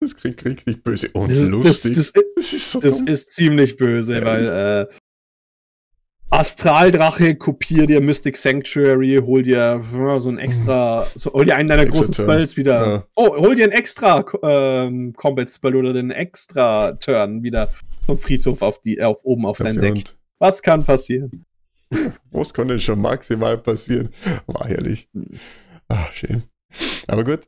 [0.00, 1.96] Das klingt richtig böse und das, lustig.
[1.96, 4.24] Das, das, das ist, so ist ziemlich böse, ja.
[4.24, 4.94] weil äh,
[6.32, 9.84] Astraldrache, kopier dir Mystic Sanctuary, hol dir
[10.18, 12.86] so ein extra, so, hol dir einen deiner großen Spells wieder.
[12.86, 13.04] Ja.
[13.14, 17.68] Oh, hol dir ein extra ähm, Combat Spell oder den extra Turn wieder
[18.06, 20.04] vom Friedhof auf die, auf oben auf dein Deck.
[20.38, 21.44] Was kann passieren?
[22.30, 24.08] Was kann denn schon maximal passieren?
[24.46, 25.10] War herrlich.
[25.12, 25.38] Hm.
[25.88, 26.44] Ach, schön.
[27.08, 27.40] Aber gut,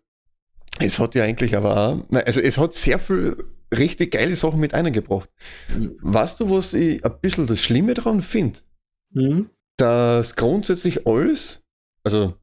[0.79, 3.35] es hat ja eigentlich aber auch, also es hat sehr viel
[3.75, 5.31] richtig geile Sachen mit eingebracht.
[5.75, 5.97] Mhm.
[6.03, 8.61] Weißt du, was ich ein bisschen das Schlimme daran finde?
[9.15, 9.51] Mhm.
[9.77, 11.65] Dass grundsätzlich alles,
[12.05, 12.35] also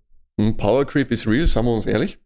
[0.58, 2.20] Power Creep ist real, sagen wir uns ehrlich,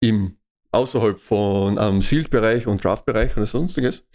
[0.00, 0.36] im
[0.70, 4.06] außerhalb von ähm, Sealed-Bereich und Draft-Bereich oder sonstiges.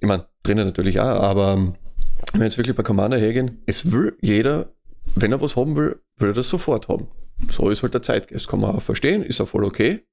[0.00, 4.16] Ich meine, drinnen natürlich auch, aber wenn wir jetzt wirklich bei Commander hergehen, es will
[4.20, 4.72] jeder,
[5.14, 7.08] wenn er was haben will, will er das sofort haben.
[7.50, 8.48] So ist halt der Zeitgeist.
[8.48, 10.04] Kann man auch verstehen, ist ja voll okay.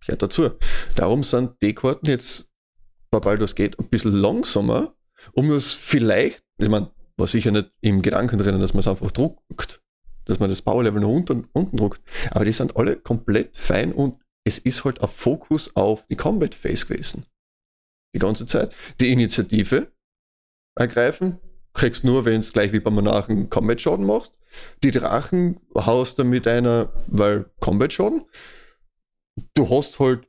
[0.00, 0.50] Gehört dazu.
[0.96, 2.50] Darum sind die Karten jetzt,
[3.12, 4.94] sobald das geht, ein bisschen langsamer,
[5.32, 6.90] um das vielleicht, ich meine,
[7.22, 9.80] war sicher nicht im Gedanken drinnen, dass man es einfach druckt,
[10.24, 12.02] dass man das Power-Level nach unten, unten druckt.
[12.32, 16.52] Aber die sind alle komplett fein und es ist halt ein Fokus auf die Combat
[16.52, 17.24] Phase gewesen.
[18.12, 18.74] Die ganze Zeit.
[19.00, 19.92] Die Initiative
[20.74, 21.38] ergreifen,
[21.74, 24.40] kriegst nur, wenn es gleich wie beim Monarchen Combat-Schaden machst.
[24.82, 28.22] Die Drachen haust du mit einer, weil Combat-Schaden.
[29.54, 30.28] Du hast halt,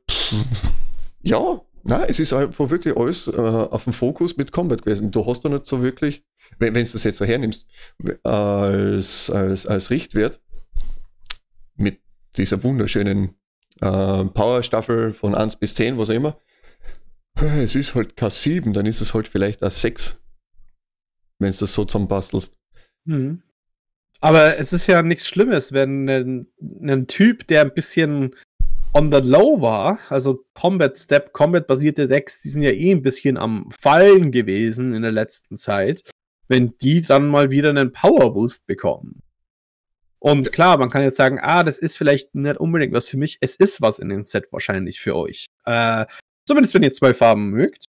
[1.22, 5.10] ja, na, es ist einfach wirklich alles äh, auf dem Fokus mit Combat gewesen.
[5.10, 6.24] Du hast da nicht so wirklich,
[6.58, 7.66] wenn du das jetzt so hernimmst,
[8.22, 10.40] als, als, als Richtwert
[11.76, 12.00] mit
[12.36, 13.36] dieser wunderschönen
[13.80, 16.38] äh, Power-Staffel von 1 bis 10, was auch immer,
[17.36, 20.20] es ist halt K7, dann ist es halt vielleicht a 6
[21.38, 22.56] wenn du das so zusammenbastelst.
[23.04, 23.42] Mhm.
[24.20, 26.46] Aber es ist ja nichts Schlimmes, wenn ein,
[26.82, 28.34] ein, Typ, der ein bisschen
[28.94, 33.36] on the low war, also Combat Step, Combat-basierte Decks, die sind ja eh ein bisschen
[33.36, 36.08] am Fallen gewesen in der letzten Zeit,
[36.48, 39.20] wenn die dann mal wieder einen Power Boost bekommen.
[40.18, 43.36] Und klar, man kann jetzt sagen, ah, das ist vielleicht nicht unbedingt was für mich.
[43.42, 45.46] Es ist was in dem Set wahrscheinlich für euch.
[45.66, 46.06] Äh,
[46.46, 47.84] zumindest wenn ihr zwei Farben mögt.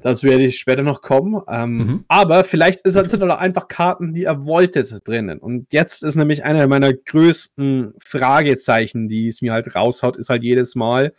[0.00, 1.40] Das werde ich später noch kommen.
[1.48, 2.04] Ähm, mhm.
[2.08, 5.38] Aber vielleicht ist, sind da einfach Karten, die er wollte, drinnen.
[5.38, 10.42] Und jetzt ist nämlich einer meiner größten Fragezeichen, die es mir halt raushaut, ist halt
[10.42, 11.14] jedes Mal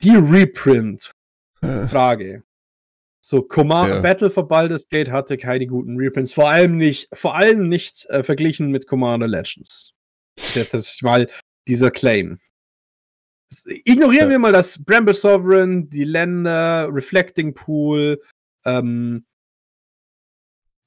[0.00, 2.44] die Reprint-Frage.
[3.24, 4.00] So, Command Ja.
[4.00, 6.32] Battle for Baldur's Gate hatte keine guten Reprints.
[6.32, 9.92] Vor allem nicht, vor allem nicht äh, verglichen mit Commander Legends.
[10.36, 11.28] Ist jetzt, jetzt mal
[11.68, 12.40] dieser Claim.
[13.84, 14.30] Ignorieren Ja.
[14.30, 18.20] wir mal das Bramble Sovereign, die Länder, Reflecting Pool,
[18.64, 19.24] ähm,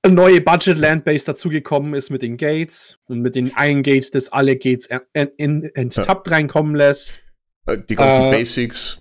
[0.04, 4.32] eine neue Budget Landbase dazugekommen ist mit den Gates und mit den einen Gates, das
[4.32, 7.22] alle Gates en- en- en- enttappt reinkommen lässt.
[7.66, 9.00] Äh, Die ganzen Äh, Basics,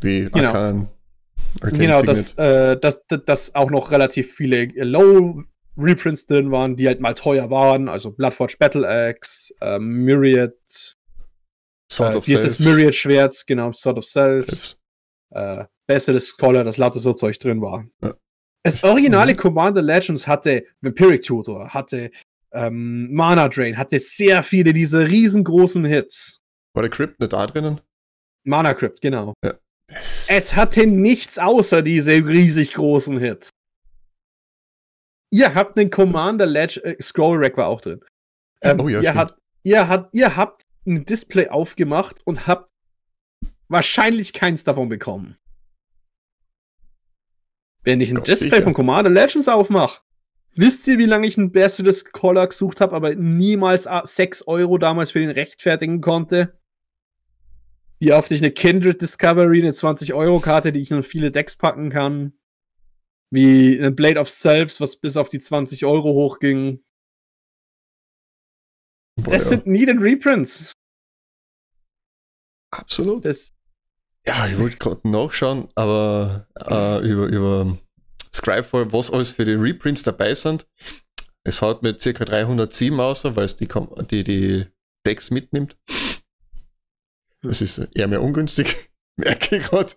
[0.00, 0.88] wie genau.
[1.60, 5.42] Arcan, Arcane Genau, dass, äh, dass, dass, auch noch relativ viele Low
[5.76, 7.88] Reprints drin waren, die halt mal teuer waren.
[7.88, 10.54] Also Bloodforge Battle Axe, ähm, Myriad,
[11.90, 12.60] Sword äh, of Selves.
[12.60, 14.78] Myriad Schwert, genau, Sword of Selves,
[15.30, 17.86] äh, Basilisk Scholar, das lauter so Zeug drin war.
[18.02, 18.14] Ja.
[18.62, 19.38] Das originale Mhm.
[19.38, 22.10] Commander Legends hatte Vampiric Tutor, hatte
[22.52, 26.40] ähm, Mana Drain, hatte sehr viele dieser riesengroßen Hits.
[26.74, 27.80] War der Crypt nicht da drinnen?
[28.44, 29.32] Mana Crypt, genau.
[29.40, 29.56] Das-
[29.92, 33.50] Es hatte nichts außer diese riesig großen Hits.
[35.32, 38.00] Ihr habt einen Commander Ledge, äh, Scroll Rack war auch drin.
[38.62, 42.68] Ähm, Oh ja, ihr, habt, ihr, habt, ihr habt ein Display aufgemacht und habt
[43.68, 45.36] wahrscheinlich keins davon bekommen.
[47.82, 48.62] Wenn ich ein Gott, Display sicher.
[48.62, 50.02] von Commander Legends aufmache,
[50.54, 54.78] wisst ihr, wie lange ich einen Basilisk Collar gesucht habe, aber niemals ah, 6 Euro
[54.78, 56.59] damals für den rechtfertigen konnte?
[58.00, 62.32] Wie oft ich eine Kindred Discovery, eine 20-Euro-Karte, die ich in viele Decks packen kann.
[63.30, 66.82] Wie ein Blade of Selves, was bis auf die 20 Euro hochging.
[69.16, 69.48] Boah, Das ja.
[69.50, 70.72] sind nie den Reprints.
[72.72, 73.24] Absolut.
[73.26, 73.52] Das,
[74.26, 77.78] Ja, ich wollte gerade nachschauen, aber äh, über, über
[78.34, 80.66] Scribefall, was alles für die Reprints dabei sind.
[81.44, 82.24] Es hat mit ca.
[82.24, 83.68] 307 aus, weil es die,
[84.10, 84.66] die, die
[85.06, 85.76] Decks mitnimmt.
[87.42, 89.92] Das ist eher mehr ungünstig, merke ich gerade.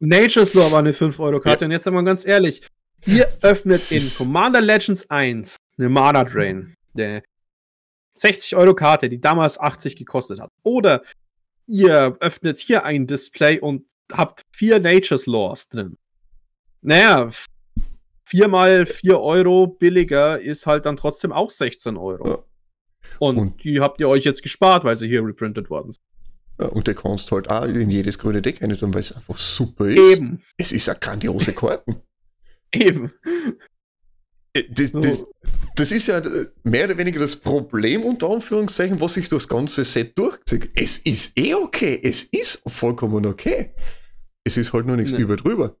[0.00, 1.64] Nature's Law war eine 5-Euro-Karte.
[1.64, 2.66] Und jetzt wir ganz ehrlich.
[3.06, 6.74] Ihr öffnet in Commander Legends 1 eine Mana Drain.
[6.96, 7.22] Eine
[8.16, 10.50] 60-Euro-Karte, die damals 80 gekostet hat.
[10.62, 11.02] Oder
[11.66, 15.96] ihr öffnet hier ein Display und habt vier Nature's Laws drin.
[16.80, 17.30] Naja,
[18.24, 22.28] viermal 4 Euro billiger ist halt dann trotzdem auch 16 Euro.
[22.28, 22.38] Ja.
[23.18, 26.02] Und, Und- die habt ihr euch jetzt gespart, weil sie hier reprintet worden sind.
[26.58, 29.86] Und der kannst halt auch in jedes grüne Deck rein tun, weil es einfach super
[29.86, 29.98] ist.
[29.98, 32.02] Eben, Es ist eine grandiose Karten.
[32.72, 33.12] eben.
[34.54, 35.00] Äh, Das, So.
[35.00, 35.24] das,
[35.76, 39.84] das ist ja äh, mehr oder weniger das Problem, unter Anführungszeichen, was sich durchs ganze
[39.84, 40.70] Set durchzieht.
[40.74, 42.00] Es ist eh okay.
[42.02, 43.72] Es ist vollkommen okay.
[44.44, 45.18] Es ist halt nur nichts Ne.
[45.18, 45.76] über drüber.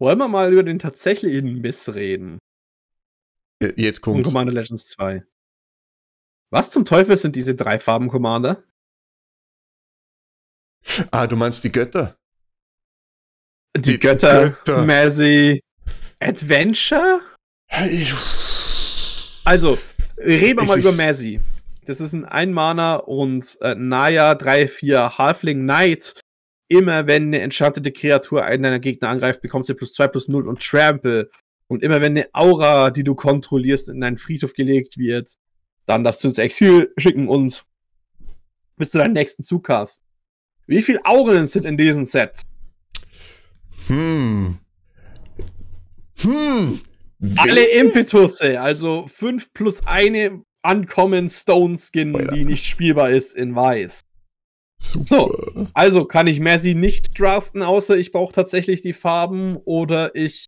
[0.00, 2.38] Wollen wir mal über den tatsächlichen Miss reden?
[3.60, 4.28] Äh, Jetzt Von kommt's.
[4.28, 5.24] Commander Legends 2.
[6.50, 8.62] Was zum Teufel sind diese drei Farben Commander?
[11.10, 12.16] Ah, du meinst die Götter?
[13.76, 14.84] Die, Die Götter, Götter.
[14.84, 15.62] Messi,
[16.20, 17.20] Adventure?
[19.44, 19.78] Also,
[20.16, 21.40] reden wir mal über Messi.
[21.86, 26.20] Das ist ein Einmana und äh, Naya 3-4 Halfling Knight.
[26.68, 30.46] Immer wenn eine enchantete Kreatur einen deiner Gegner angreift, bekommt sie plus 2 plus 0
[30.48, 31.30] und Trample.
[31.66, 35.36] Und immer wenn eine Aura, die du kontrollierst, in einen Friedhof gelegt wird,
[35.86, 37.64] dann darfst du ins Exil schicken und
[38.76, 40.02] bis zu deinem nächsten Zug hast.
[40.68, 42.42] Wie viele Auren sind in diesem Set?
[43.88, 44.58] Hm.
[46.18, 46.80] Hm.
[47.38, 52.28] Alle Impetusse, also 5 plus eine Uncommon Stone Skin, Oh ja.
[52.28, 54.02] die nicht spielbar ist in Weiß.
[54.76, 55.30] Super.
[55.72, 60.46] Also kann ich Messi nicht draften, außer ich brauche tatsächlich die Farben oder ich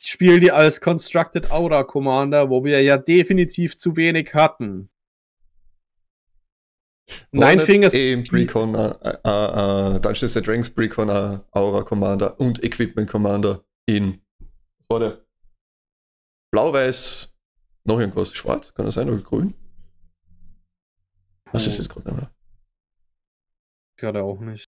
[0.00, 4.88] spiele die als Constructed Aura Commander, wo wir ja definitiv zu wenig hatten.
[7.32, 7.94] Nein, Fingers.
[7.94, 13.64] im Precon, äh, äh, äh, Dungeons and Dragons Precon, äh, Aura Commander und Equipment Commander
[13.86, 14.20] in,
[14.78, 15.24] was war der?
[16.52, 17.34] Blau-Weiß,
[17.84, 19.54] noch irgendwas, schwarz, kann das sein, oder grün?
[21.50, 22.30] Was ist jetzt gerade mehr?
[23.96, 24.66] Gerade auch nicht.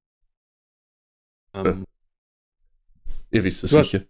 [1.55, 1.85] Ähm,
[3.31, 4.05] Ihr wisst es Du hast- sicher.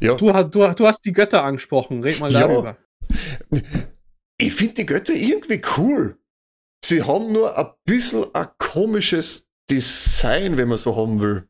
[0.00, 2.46] Ja, du, du, du hast die Götter angesprochen, red mal Ja.
[2.48, 2.76] darüber.
[4.38, 6.18] ich finde die Götter irgendwie cool.
[6.84, 11.48] Sie haben nur ein bisschen ein komisches Design, wenn man so haben will.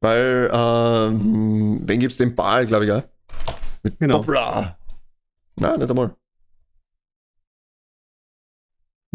[0.00, 3.02] Weil, ähm, wen gibt's den Ball, glaube ich, auch?
[3.82, 4.18] Mit Genau.
[4.18, 4.78] Bobra.
[5.56, 6.14] Nein, nicht einmal.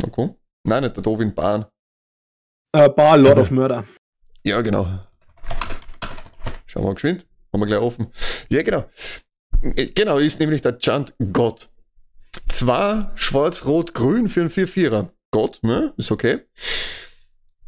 [0.01, 0.33] Okay.
[0.63, 1.65] Nein, nicht der Dovin Bahn.
[2.71, 3.41] Äh, Bar Lord Mhm.
[3.41, 3.85] of Murder.
[4.43, 4.85] Ja, genau.
[6.65, 7.27] Schauen wir mal geschwind.
[7.51, 8.11] Haben wir gleich offen.
[8.49, 8.85] Ja, genau.
[9.61, 11.69] Äh, Genau, ist nämlich der Chant Gott.
[12.47, 15.09] Zwar schwarz-rot-grün für einen 4-4er.
[15.31, 15.93] Gott, ne?
[15.97, 16.41] Ist okay.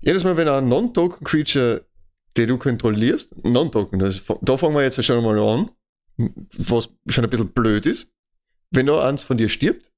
[0.01, 1.85] Jedes Mal, wenn ein Non-Token-Creature
[2.37, 3.99] die du kontrollierst, Non-Token.
[4.41, 5.71] Da fangen wir jetzt schon mal an,
[6.17, 8.13] was schon ein bisschen blöd ist.
[8.71, 9.91] Wenn da eins von dir stirbt,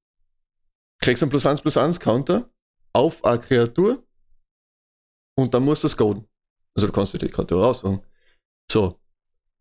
[0.99, 2.49] kriegst du einen plus 1 plus 1 Counter
[2.93, 4.03] auf eine Kreatur
[5.35, 6.27] und dann musst du es coden.
[6.75, 8.01] Also du kannst dir die Kreatur raussuchen.
[8.71, 8.99] So.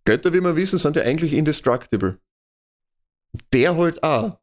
[0.04, 2.18] Götter, wie wir wissen, sind ja eigentlich indestructible.
[3.52, 4.40] Der halt auch.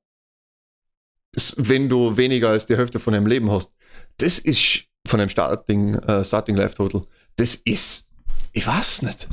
[1.58, 3.74] Wenn du weniger als die Hälfte von deinem Leben hast.
[4.18, 7.04] Das ist von einem Starting, äh, Starting Life Total.
[7.36, 8.10] Das ist,
[8.52, 9.28] ich weiß nicht.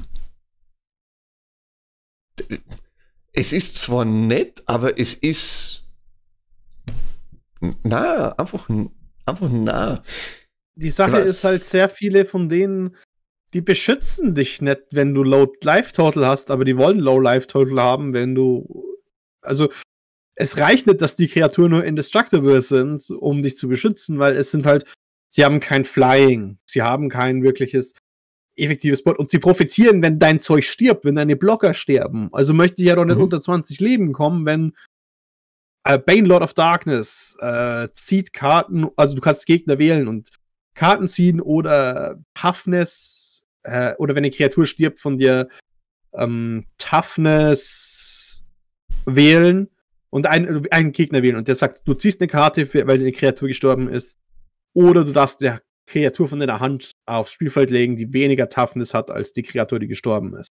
[3.32, 5.85] Es ist zwar nett, aber es ist,
[7.82, 8.68] na, einfach,
[9.24, 10.02] einfach na.
[10.74, 12.96] Die Sache ist halt sehr viele von denen,
[13.54, 17.46] die beschützen dich nicht, wenn du Low Life Total hast, aber die wollen Low Life
[17.46, 18.85] Total haben, wenn du,
[19.40, 19.70] also,
[20.37, 24.51] es reicht nicht, dass die Kreaturen nur indestructible sind, um dich zu beschützen, weil es
[24.51, 24.85] sind halt
[25.37, 26.59] Sie haben kein Flying.
[26.64, 27.92] Sie haben kein wirkliches
[28.57, 29.18] effektives Bot.
[29.18, 32.31] Und sie profitieren, wenn dein Zeug stirbt, wenn deine Blocker sterben.
[32.33, 33.25] Also möchte ich ja doch nicht mhm.
[33.25, 34.72] unter 20 Leben kommen, wenn
[35.85, 40.31] äh, Bane Lord of Darkness äh, zieht Karten, also du kannst Gegner wählen und
[40.75, 45.51] Karten ziehen oder Toughness äh, oder wenn eine Kreatur stirbt, von dir
[46.14, 48.42] ähm, Toughness
[49.05, 49.68] wählen
[50.16, 53.12] und einen, einen Gegner wählen und der sagt, du ziehst eine Karte, für, weil eine
[53.12, 54.18] Kreatur gestorben ist
[54.72, 59.11] oder du darfst der Kreatur von deiner Hand aufs Spielfeld legen, die weniger Toughness hat
[59.11, 60.48] als die Kreatur, die gestorben ist.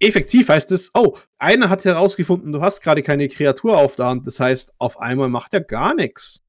[0.00, 4.26] Effektiv heißt es, oh, einer hat herausgefunden, du hast gerade keine Kreatur auf der Hand.
[4.26, 6.42] Das heißt, auf einmal macht er gar nichts.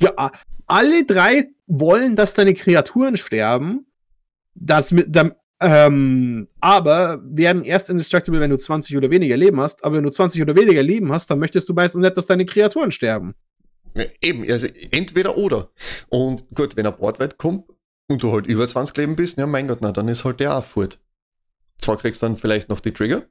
[0.00, 0.32] Ja,
[0.66, 3.86] alle drei wollen, dass deine Kreaturen sterben.
[4.54, 9.82] Das mit, dann, ähm, aber werden erst indestructible, wenn du 20 oder weniger Leben hast.
[9.82, 12.44] Aber wenn du 20 oder weniger Leben hast, dann möchtest du meistens nicht, dass deine
[12.44, 13.34] Kreaturen sterben.
[14.20, 15.70] Eben, also entweder oder.
[16.10, 17.64] Und gut, wenn er Bordweit kommt
[18.08, 20.54] und du halt über 20 Leben bist, ja mein Gott, na, dann ist halt der
[20.54, 21.00] auch fort.
[21.78, 23.22] Zwar kriegst du dann vielleicht noch die Trigger,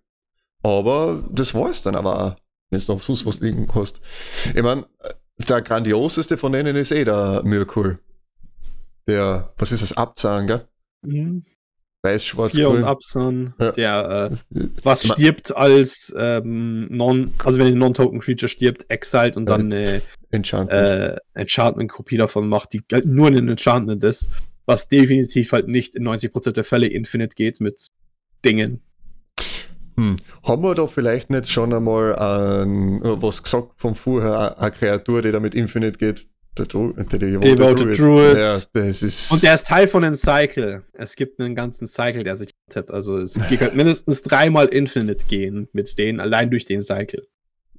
[0.64, 2.36] aber das war's dann aber auch,
[2.72, 4.02] wenn du noch sonst was liegen hast.
[4.56, 4.86] Ich mein,
[5.38, 8.00] der grandioseste von denen ist eh der Mirkul.
[9.08, 10.68] Der, was ist das, Abzahn, gell?
[11.02, 11.46] Mhm.
[12.06, 12.80] Weiß, schwarz, Vier grün.
[12.80, 13.72] und Absan, ja.
[13.72, 19.72] der äh, was stirbt als ähm, non, also wenn ein Non-Token-Creature stirbt, exiled und dann
[19.72, 20.90] eine Enchantment.
[20.90, 24.32] Äh, Enchantment-Kopie davon macht, die nur ein Enchantment ist,
[24.66, 27.88] was definitiv halt nicht in 90% der Fälle Infinite geht mit
[28.44, 28.82] Dingen.
[29.96, 30.18] Hm.
[30.44, 35.32] Haben wir da vielleicht nicht schon einmal ein, was gesagt von vorher, eine Kreatur, die
[35.32, 36.28] da mit Infinite geht?
[36.58, 38.00] Der, Dru der, der Druid.
[38.00, 38.38] Druid.
[38.38, 40.84] Ja, das ist Und der ist Teil von einem Cycle.
[40.94, 42.92] Es gibt einen ganzen Cycle, der sich tippt.
[42.92, 47.28] Also es geht halt mindestens dreimal Infinite gehen mit denen, allein durch den Cycle.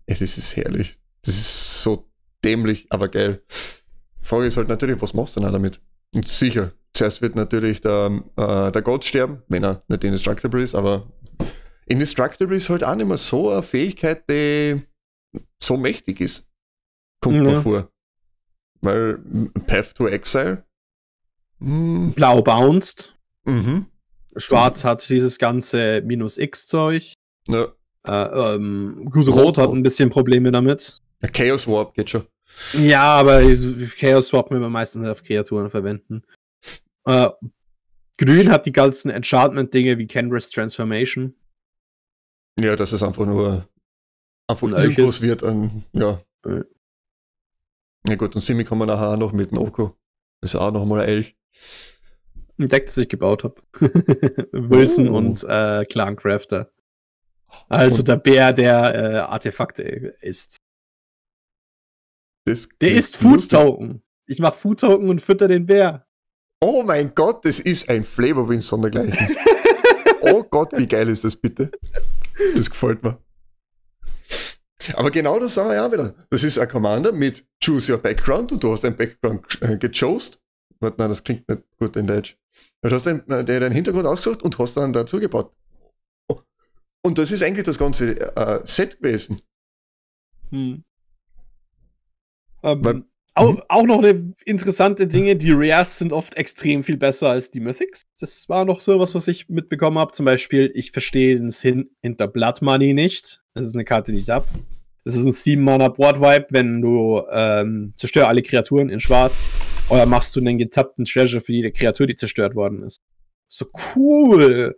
[0.09, 0.99] Ja, das ist herrlich.
[1.23, 2.11] Das ist so
[2.45, 3.43] dämlich, aber geil.
[4.21, 5.81] Frage ist halt natürlich, was machst du denn damit?
[6.15, 10.75] Und sicher, zuerst wird natürlich der, äh, der Gott sterben, wenn er nicht indestructible ist,
[10.75, 11.13] aber
[11.87, 14.83] indestructible ist halt auch nicht mehr so eine Fähigkeit, die
[15.63, 16.49] so mächtig ist.
[17.21, 17.43] Kommt ja.
[17.43, 17.91] mir vor.
[18.85, 19.19] Weil
[19.67, 20.65] Path to Exile.
[21.59, 22.13] Hm.
[22.13, 23.15] Blau bounced.
[23.45, 23.87] Mhm.
[24.37, 27.15] Schwarz hat dieses ganze Minus X-Zeug.
[27.49, 27.69] Ja.
[28.07, 31.01] Äh, ähm, gut, Rot, Rot hat ein bisschen Probleme damit.
[31.33, 32.27] Chaos Warp geht schon.
[32.75, 33.43] Ja, aber
[33.99, 36.23] Chaos Swap will man meistens auf Kreaturen verwenden.
[37.07, 37.29] Äh,
[38.19, 41.35] Grün hat die ganzen Enchantment-Dinge wie Kenris Transformation.
[42.61, 43.67] Ja, das ist einfach nur
[44.47, 46.21] einfach Infos wird an, ja.
[48.07, 48.15] Ja.
[48.17, 49.97] Gut, und Simi kommen nachher auch noch mit Noko.
[50.41, 51.37] Das ist auch noch mal ein Elch.
[52.59, 53.57] Ein Deck, das ich gebaut habe.
[54.53, 55.17] Wilson oh.
[55.17, 56.71] und äh, Clancrafter.
[57.69, 60.59] Also und der Bär, der äh, Artefakte ist.
[62.45, 64.03] Das der ist Food Token.
[64.27, 66.07] Ich mach Food Token und fütter den Bär.
[66.61, 69.37] Oh mein Gott, das ist ein Flavor Win sondergleichen.
[70.23, 71.71] oh Gott, wie geil ist das bitte?
[72.57, 73.19] Das gefällt mir.
[74.95, 76.15] Aber genau das sagen wir ja wieder.
[76.31, 80.41] Das ist ein Commander mit Choose Your Background und du hast deinen Background äh, gechost.
[80.81, 82.37] Warte, nein, das klingt nicht gut in Deutsch.
[82.83, 85.53] Du hast deinen, äh, deinen Hintergrund ausgesucht und hast dann dazu gebaut.
[87.03, 89.43] Und das ist eigentlich das ganze äh, Set gewesen.
[90.51, 90.85] Hm.
[92.63, 93.63] Ähm, Weil, auch, mhm.
[93.69, 98.03] auch, noch eine interessante Dinge, die Rares sind oft extrem viel besser als die Mythics.
[98.21, 100.13] Das war noch so was, was ich mitbekommen habe.
[100.13, 103.43] Zum Beispiel, ich verstehe den Sinn hinter Blood Money nicht.
[103.53, 104.47] Das ist eine Karte, die ich habe.
[105.05, 109.47] Das ist ein 7-Mana Board Wipe, wenn du ähm, zerstör alle Kreaturen in Schwarz
[109.91, 112.99] oder machst du einen getappten Treasure für jede Kreatur, die zerstört worden ist.
[113.49, 114.77] So cool.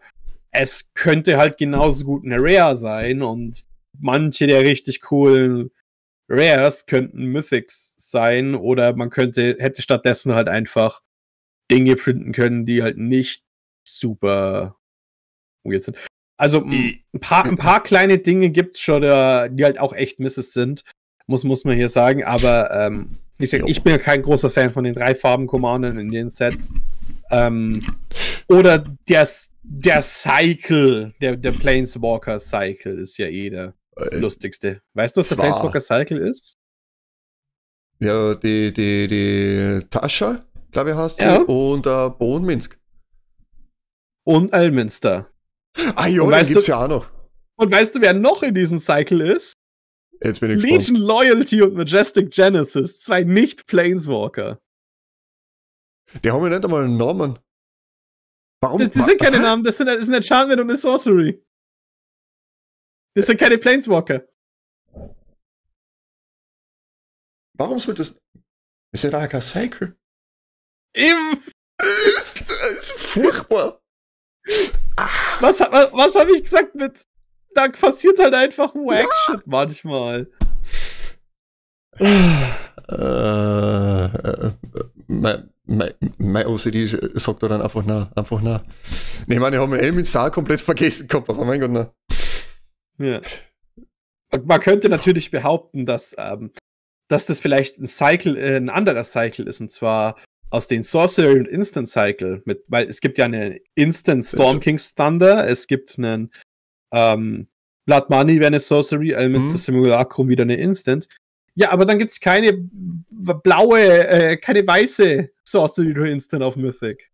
[0.51, 3.65] Es könnte halt genauso gut eine Rare sein und
[3.99, 5.71] manche der richtig coolen
[6.29, 11.03] Rares könnten Mythics sein oder man könnte, hätte stattdessen halt einfach
[11.71, 13.45] Dinge printen können, die halt nicht
[13.85, 14.77] super
[15.63, 15.97] weird sind.
[16.37, 20.85] Also ein paar, ein paar kleine Dinge gibt's schon, die halt auch echt Misses sind,
[21.27, 22.25] muss, muss man hier sagen.
[22.25, 25.99] Aber ähm, wie gesagt, ich bin ja kein großer Fan von den drei Farben Commandern
[25.99, 26.57] in dem Set.
[27.31, 27.83] Ähm,
[28.49, 28.79] oder
[29.09, 29.29] der,
[29.63, 34.83] der Cycle, der, der Planeswalker Cycle ist ja eh der äh, lustigste.
[34.95, 36.57] Weißt du, was der Planeswalker Cycle ist?
[37.99, 41.39] Ja, die, die, die Tascha, glaube ich, heißt sie, ja.
[41.39, 42.79] und äh, Bohnminsk.
[44.25, 45.31] Und Elminster.
[45.95, 47.11] Ah ja, den gibt's du, ja auch noch.
[47.57, 49.53] Und weißt du, wer noch in diesem Cycle ist?
[50.23, 50.99] Jetzt bin ich Legion gespannt.
[51.01, 54.59] Loyalty und Majestic Genesis, zwei Nicht-Planeswalker.
[56.23, 57.39] Die haben ja nicht einmal einen Namen.
[58.61, 58.81] Warum?
[58.81, 61.45] Das, das sind keine Namen, das sind, das sind Enchantment und eine Sorcery.
[63.15, 64.27] Das sind keine Planeswalker.
[67.59, 68.19] Warum soll das.
[68.93, 69.97] ist ja da kein Cycle.
[70.95, 71.43] Eben.
[71.79, 72.35] Das
[72.81, 73.83] ist furchtbar.
[75.41, 77.05] Was, was, was habe ich gesagt mit.
[77.55, 80.29] Da passiert halt einfach Wack Shit manchmal.
[81.99, 84.51] äh, äh,
[85.07, 88.63] mein, mein, mein OCD sagt da dann einfach na, einfach na.
[89.27, 91.93] Nee, ich meine, ich habe Elmin Star komplett vergessen gehabt, aber mein Gott, na.
[92.99, 93.21] Ja.
[94.45, 96.53] Man könnte natürlich behaupten, dass, ähm,
[97.09, 100.17] dass das vielleicht ein Cycle, äh, ein anderer Cycle ist, und zwar
[100.51, 104.95] aus den Sorcery und Instant Cycle, mit, weil es gibt ja eine Instant Storm King's
[104.95, 106.31] Thunder, es gibt einen
[106.93, 107.49] ähm,
[107.87, 109.59] Blood Money wäre eine Sorcery, Elements mhm.
[109.59, 111.09] Simulacrum wieder eine Instant.
[111.55, 117.11] Ja, aber dann gibt es keine blaue, äh, keine weiße Sorcery Instant auf Mythic.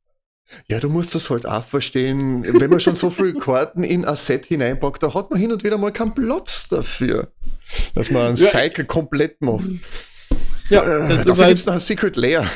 [0.69, 2.45] Ja, du musst das halt auch verstehen.
[2.61, 5.63] Wenn man schon so viele Karten in ein Set hineinpackt, da hat man hin und
[5.63, 7.29] wieder mal keinen Platz dafür,
[7.95, 8.49] dass man ein ja.
[8.49, 9.65] Cycle komplett macht.
[10.69, 12.51] Ja, äh, dafür halt gibt es noch ein Secret Layer.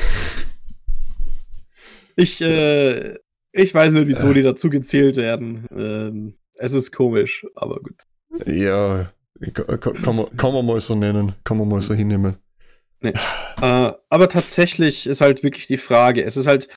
[2.17, 3.15] Ich, äh,
[3.51, 4.33] ich weiß nicht, wieso äh.
[4.33, 5.65] die dazu gezählt werden.
[5.71, 8.01] Ähm, es ist komisch, aber gut.
[8.45, 9.11] Ja,
[9.53, 12.37] kann, man, kann man mal so nennen, kann man mal so hinnehmen.
[13.01, 13.13] Nee.
[13.61, 16.67] Äh, aber tatsächlich ist halt wirklich die Frage, es ist halt,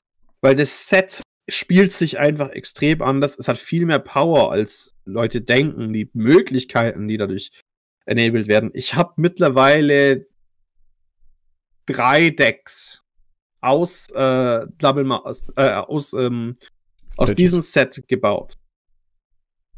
[0.41, 5.41] weil das Set spielt sich einfach extrem anders, es hat viel mehr Power, als Leute
[5.41, 7.51] denken, die Möglichkeiten, die dadurch
[8.05, 8.69] enabled werden.
[8.73, 10.27] Ich habe mittlerweile
[11.87, 13.00] drei Decks
[13.61, 16.57] aus äh, Double aus, äh, aus, ähm,
[17.17, 18.55] aus diesem Set gebaut.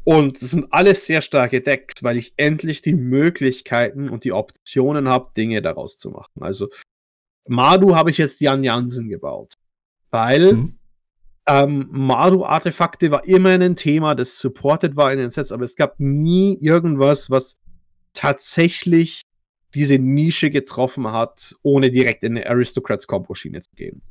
[0.04, 5.08] Und es sind alles sehr starke Decks, weil ich endlich die Möglichkeiten und die Optionen
[5.08, 6.42] habe, Dinge daraus zu machen.
[6.42, 6.68] Also
[7.48, 9.54] Madu habe ich jetzt Jan Jansen gebaut.
[10.10, 10.78] Weil mhm.
[11.48, 15.98] ähm, Madu-Artefakte war immer ein Thema, das supported war in den Sets, aber es gab
[15.98, 17.58] nie irgendwas, was
[18.12, 19.22] tatsächlich
[19.74, 24.02] diese Nische getroffen hat, ohne direkt in eine Aristocrats-Combo-Schiene zu gehen.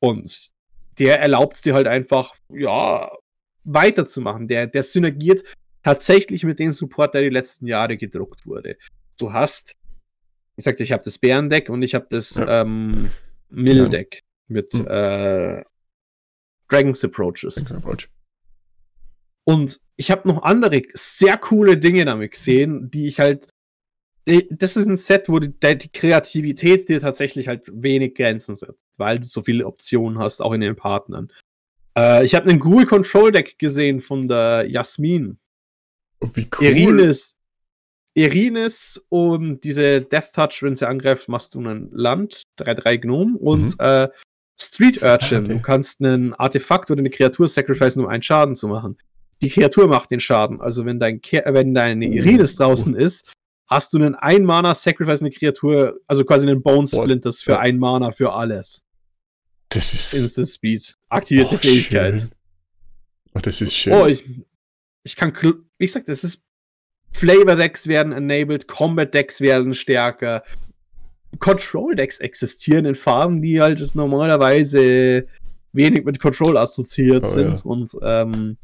[0.00, 0.50] Und
[0.98, 3.10] der erlaubt es dir halt einfach, ja,
[3.64, 4.48] weiterzumachen.
[4.48, 5.42] Der, der synergiert
[5.82, 8.76] tatsächlich mit dem Support, der die letzten Jahre gedruckt wurde.
[9.18, 9.76] Du hast,
[10.56, 13.10] ich sagte, ich habe das Bärendeck und ich habe das ähm,
[13.50, 15.62] Mill-Deck mit äh,
[16.68, 17.58] Dragon's Approaches.
[17.70, 18.08] Approach.
[19.44, 23.53] Und ich habe noch andere sehr coole Dinge damit gesehen, die ich halt
[24.26, 29.18] das ist ein Set, wo die, die, Kreativität dir tatsächlich halt wenig Grenzen setzt, weil
[29.20, 31.30] du so viele Optionen hast, auch in den Partnern.
[31.96, 35.38] Äh, ich habe einen Ghoul Control Deck gesehen von der Jasmin.
[36.20, 36.66] Oh, wie cool.
[36.66, 37.38] Erines,
[38.14, 43.78] Erines und diese Death Touch, wenn sie angreift, machst du ein Land, 3-3 Gnome und
[43.78, 43.84] mhm.
[43.84, 44.08] äh,
[44.60, 45.44] Street Urchin.
[45.44, 45.54] Okay.
[45.54, 48.96] Du kannst einen Artefakt oder eine Kreatur sacrificen, um einen Schaden zu machen.
[49.42, 50.60] Die Kreatur macht den Schaden.
[50.60, 53.30] Also wenn dein Ke wenn deine Irines draußen ist,
[53.66, 57.78] hast du einen ein Mana Sacrifice eine Kreatur, also quasi einen Bone Splinters für ein
[57.78, 58.84] Mana für alles.
[59.68, 62.20] Das ist Instant Speed, aktivierte oh, Fähigkeit.
[62.20, 62.30] Schön.
[63.34, 63.92] Oh, das ist schön.
[63.92, 64.24] Oh, ich,
[65.02, 65.32] ich kann,
[65.78, 66.44] wie gesagt, das ist
[67.12, 70.42] Flavor Decks werden enabled, Combat Decks werden stärker.
[71.38, 75.26] Control Decks existieren in Farben, die halt normalerweise
[75.72, 77.54] wenig mit Control assoziiert oh, sind.
[77.54, 77.60] Ja.
[77.64, 78.56] Und ähm,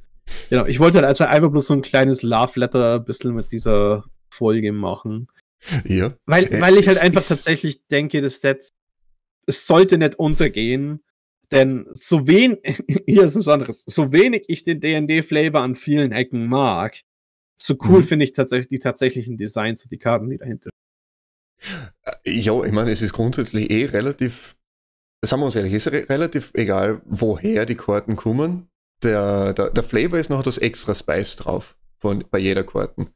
[0.48, 3.51] genau, ich wollte halt also einfach bloß so ein kleines Love Letter ein bisschen mit
[3.53, 4.05] dieser
[4.41, 5.28] Folge machen.
[5.84, 6.14] Ja.
[6.24, 8.70] Weil, äh, weil ich halt einfach tatsächlich denke, das Set,
[9.47, 11.03] es sollte nicht untergehen,
[11.53, 12.61] denn so wenig,
[13.07, 17.01] hier ist was anderes, so wenig ich den D&D-Flavor an vielen Ecken mag,
[17.61, 18.05] so cool mhm.
[18.05, 20.70] finde ich tatsächlich die tatsächlichen Designs und die Karten, die dahinter
[22.24, 24.57] äh, Ja, ich meine, es ist grundsätzlich eh relativ,
[25.22, 28.68] sagen wir uns ehrlich, es ist re relativ egal, woher die Karten kommen.
[29.03, 33.11] Der, der, der Flavor ist noch das extra Spice drauf von, bei jeder Karten.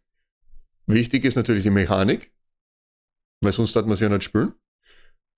[0.86, 2.32] Wichtig ist natürlich die Mechanik,
[3.42, 4.54] weil sonst hat man sie ja nicht spielen.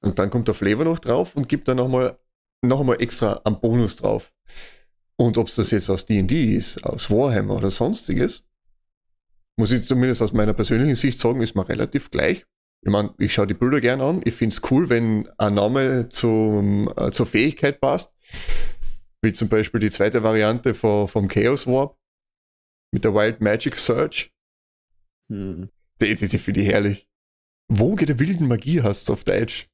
[0.03, 2.19] Und dann kommt der Flavor noch drauf und gibt dann nochmal
[2.65, 4.33] noch einmal extra einen Bonus drauf.
[5.17, 8.45] Und ob es das jetzt aus D&D ist, aus Warhammer oder sonstiges,
[9.59, 12.45] muss ich zumindest aus meiner persönlichen Sicht sagen, ist mir relativ gleich.
[12.83, 14.21] Ich meine, ich schaue die Bilder gerne an.
[14.25, 18.13] Ich finde es cool, wenn ein Name zum, äh, zur Fähigkeit passt.
[19.23, 21.99] Wie zum Beispiel die zweite Variante von, vom Chaos Warp
[22.93, 24.31] mit der Wild Magic Search.
[25.29, 25.69] Hm.
[26.01, 27.09] Die, die, die finde ich herrlich.
[27.69, 29.69] Woge der wilden Magie hast du auf Deutsch.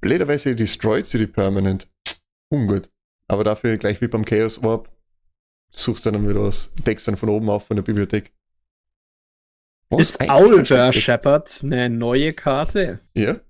[0.00, 1.88] Blöderweise destroyed sie die permanent.
[2.50, 2.90] Ungut.
[3.28, 4.90] Aber dafür gleich wie beim Chaos Warp
[5.70, 8.32] suchst du dann wieder was, deckst dann von oben auf von der Bibliothek.
[9.88, 13.00] Was ist Owlbear Shepherd eine neue Karte?
[13.14, 13.40] Ja.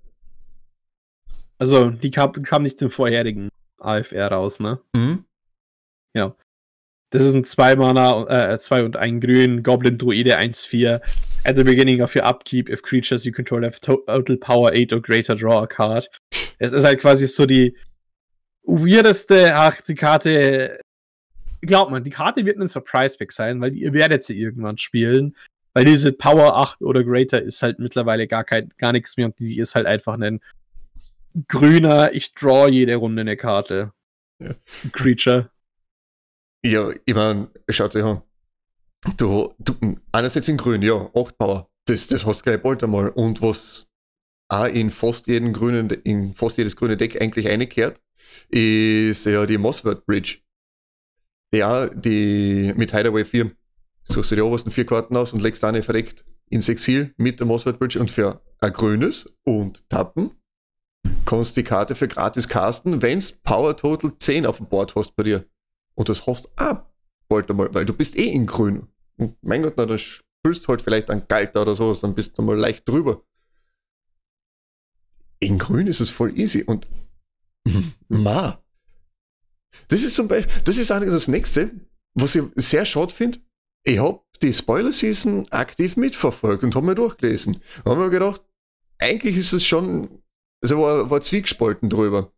[1.58, 3.48] Also, die kam, kam nicht im vorherigen
[3.78, 4.80] AFR raus, ne?
[4.92, 5.24] Mhm.
[6.14, 6.34] Ja.
[7.12, 11.00] Das ist ein 2 Mana, äh, 2 und 1 Grün, Goblin Druide 1-4.
[11.44, 15.02] At the beginning of your upkeep, if creatures you control have total power 8 or
[15.02, 16.08] greater, draw a card.
[16.58, 17.76] Es ist halt quasi so die
[18.64, 20.80] weirdeste, ach, die Karte.
[21.60, 25.36] Glaubt man, die Karte wird ein Surprise-Pick sein, weil ihr werdet sie irgendwann spielen.
[25.74, 29.38] Weil diese Power 8 oder Greater ist halt mittlerweile gar kein, gar nichts mehr und
[29.38, 30.40] die ist halt einfach ein
[31.48, 33.92] grüner, ich draw jede Runde eine Karte.
[34.38, 34.54] Ja.
[34.92, 35.51] Creature.
[36.64, 38.22] Ja, ich meine, schaut sich an.
[39.16, 39.74] Du, du,
[40.12, 41.68] einerseits in grün, ja, 8 Power.
[41.86, 43.08] Das, das hast du gleich bald einmal.
[43.10, 43.90] Und was
[44.48, 48.00] auch in fast jeden grünen, in fast jedes grüne Deck eigentlich einkehrt,
[48.48, 50.38] ist ja die Mossword Bridge.
[51.52, 53.50] Ja, die mit Hideaway 4
[54.04, 57.46] suchst du die obersten vier Karten aus und legst eine verdeckt ins Exil mit der
[57.46, 60.30] Mossword Bridge und für ein grünes und tappen
[61.24, 65.22] kannst die Karte für gratis casten, wenn's Power Total 10 auf dem Board hast bei
[65.24, 65.44] dir.
[65.95, 66.95] Und das hast ab
[67.28, 68.88] bald einmal, weil du bist eh in grün.
[69.16, 72.43] Und mein Gott, na, dann spielst halt vielleicht ein Galter oder sowas, dann bist du
[72.43, 73.24] mal leicht drüber.
[75.40, 76.86] In grün ist es voll easy und
[78.09, 78.62] ma.
[79.88, 81.70] Das ist zum Beispiel, das ist eigentlich das nächste,
[82.14, 83.38] was ich sehr schade finde
[83.84, 87.61] ich habe die Spoiler-Season aktiv mitverfolgt und habe mir durchgelesen.
[87.84, 88.43] Da habe mir gedacht,
[88.99, 90.22] eigentlich ist es schon,
[90.62, 92.32] also war, war zwiegespalten drüber.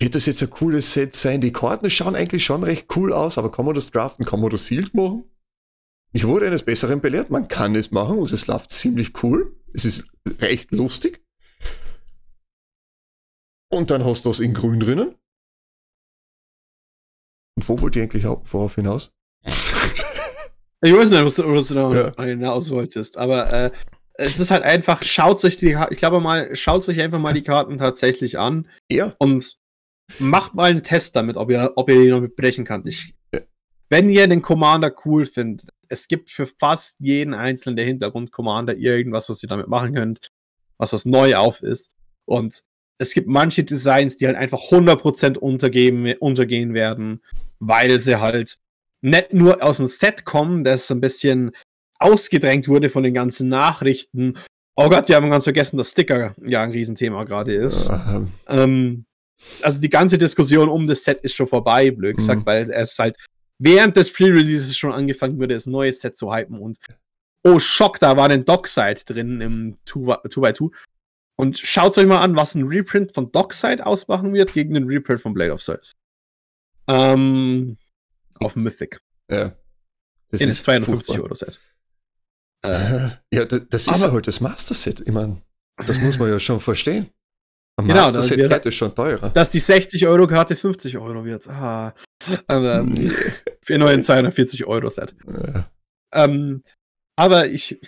[0.00, 1.40] Wird das jetzt ein cooles Set sein?
[1.40, 4.24] Die Karten schauen eigentlich schon recht cool aus, aber kann man das draften?
[4.24, 5.24] Kann man das sealed machen?
[6.12, 7.30] Ich wurde eines Besseren belehrt.
[7.30, 9.56] Man kann es machen und es läuft ziemlich cool.
[9.72, 11.24] Es ist recht lustig.
[13.70, 15.16] Und dann hast du es in grün drinnen.
[17.56, 19.12] Und wo wollt ihr eigentlich worauf hinaus?
[20.84, 22.24] Ich weiß nicht, was du, was du da ja.
[22.24, 23.70] hinaus wolltest, aber äh,
[24.14, 27.42] es ist halt einfach, schaut euch die, ich glaube mal, schaut euch einfach mal die
[27.42, 28.68] Karten tatsächlich an.
[28.90, 29.14] Ja.
[29.18, 29.56] Und
[30.18, 32.86] macht mal einen Test damit, ob ihr, ob ihr die noch mitbrechen könnt.
[32.86, 33.14] Ich.
[33.88, 39.28] Wenn ihr den Commander cool findet, es gibt für fast jeden einzelnen der Hintergrund-Commander irgendwas,
[39.28, 40.30] was ihr damit machen könnt,
[40.78, 41.92] was was neu auf ist.
[42.24, 42.64] Und
[42.98, 47.22] es gibt manche Designs, die halt einfach 100% untergehen, untergehen werden,
[47.58, 48.58] weil sie halt
[49.02, 51.52] nicht nur aus dem Set kommen, das ein bisschen
[51.98, 54.38] ausgedrängt wurde von den ganzen Nachrichten.
[54.76, 57.90] Oh Gott, wir haben ganz vergessen, dass Sticker ja ein Riesenthema gerade ist.
[58.48, 59.04] Ähm.
[59.62, 62.46] Also die ganze Diskussion um das Set ist schon vorbei, blöd gesagt, mhm.
[62.46, 63.16] weil es halt
[63.58, 66.78] während des Pre-Releases schon angefangen wurde, das neue Set zu hypen und
[67.44, 70.70] oh Schock, da war ein Dockside drin im 2x2.
[71.36, 75.20] Und schaut euch mal an, was ein Reprint von Dockside ausmachen wird gegen den Reprint
[75.20, 75.92] von Blade of Souls.
[76.86, 77.76] Ähm,
[78.40, 79.00] auf Mythic.
[79.30, 79.52] Ja.
[80.30, 81.60] Das In ist 52 Euro Set.
[82.62, 85.00] Äh, ja, das, das ist ja halt das Master Set.
[85.00, 85.42] Ich meine,
[85.86, 87.10] das muss man ja schon verstehen.
[87.76, 89.30] Ein genau, wird, ist schon teurer.
[89.30, 91.48] Dass die 60 Euro Karte 50 Euro wird.
[91.48, 91.92] Ah.
[92.48, 93.10] Ähm, nee.
[93.64, 95.14] Für neuen 240 Euro Set.
[95.26, 95.64] Ja.
[96.12, 96.62] Ähm,
[97.16, 97.80] aber ich,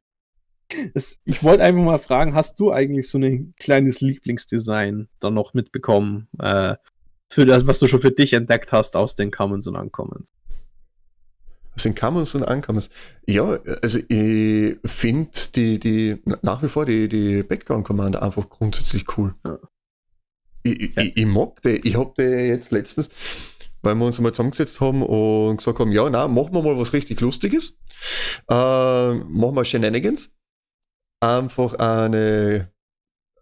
[0.94, 5.54] das, ich wollte einfach mal fragen, hast du eigentlich so ein kleines Lieblingsdesign dann noch
[5.54, 6.28] mitbekommen?
[6.38, 6.76] Äh,
[7.30, 10.32] für das, was du schon für dich entdeckt hast aus den Commons und Uncommons?
[11.76, 12.88] Aus den Commons und Uncommons?
[13.26, 19.04] Ja, also ich finde die, die, nach wie vor die, die Background Commander einfach grundsätzlich
[19.16, 19.34] cool.
[19.44, 19.58] Ja.
[20.72, 21.02] Ich, ja.
[21.02, 21.80] ich, ich, mag die.
[21.88, 23.08] Ich habe die jetzt letztens,
[23.82, 26.92] weil wir uns einmal zusammengesetzt haben und gesagt haben, ja, na, machen wir mal was
[26.92, 27.76] richtig Lustiges.
[28.50, 30.32] Äh, machen wir Shenanigans.
[31.20, 32.70] Einfach eine,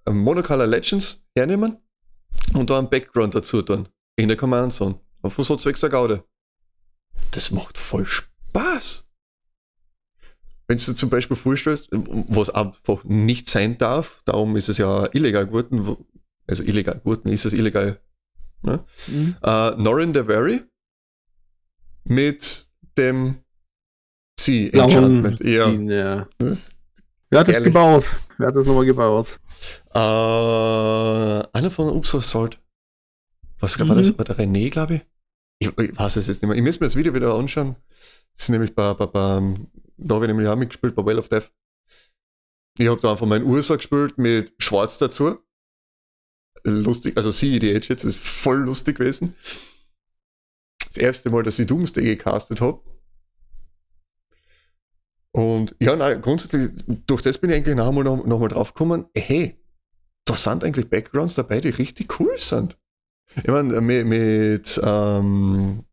[0.09, 1.79] Monocolor Legends hernehmen
[2.53, 3.89] und da einen Background dazu tun.
[4.17, 5.01] In der Command Zone.
[5.23, 6.25] Auf so zwecks der Gaude.
[7.31, 9.09] Das macht voll Spaß.
[10.67, 15.09] Wenn du dir zum Beispiel vorstellst, was einfach nicht sein darf, darum ist es ja
[15.13, 15.97] illegal geworden,
[16.49, 18.01] also illegal geworden ist es illegal.
[18.63, 18.85] Ne?
[19.09, 19.37] Mhm.
[19.45, 20.63] Uh, Norin the Very
[22.05, 23.37] mit dem
[24.39, 25.41] Sea Enchantment.
[25.41, 25.69] Ja.
[25.71, 26.29] ja.
[27.31, 28.09] Wer hat das gebaut?
[28.39, 29.41] Wer hat das nochmal gebaut?
[29.95, 32.61] Äh, einer von Ups Salt.
[33.61, 33.89] Was mhm.
[33.89, 34.17] war das?
[34.19, 35.01] War der René, glaube ich?
[35.59, 36.57] ich, ich weiß es jetzt nicht mehr.
[36.57, 37.77] Ich muss mir das Video wieder anschauen.
[38.33, 39.57] Das ist nämlich bei, bei, bei
[39.97, 41.51] da habe ich nämlich auch mitgespielt, bei Well of Death.
[42.79, 45.39] Ich habe da einfach meinen Ursa gespielt mit Schwarz dazu.
[46.67, 49.35] Lustig, also sie, die Edge jetzt, ist voll lustig gewesen.
[50.87, 52.81] Das erste Mal, dass ich Doomsday gecastet habe.
[55.33, 56.71] Und ja, nein, grundsätzlich,
[57.07, 58.73] durch das bin ich eigentlich einmal noch, noch mal drauf
[59.15, 59.59] hey,
[60.25, 62.79] da sind eigentlich Backgrounds dabei, die richtig cool sind.
[63.37, 65.85] Ich meine, mit, mit ähm,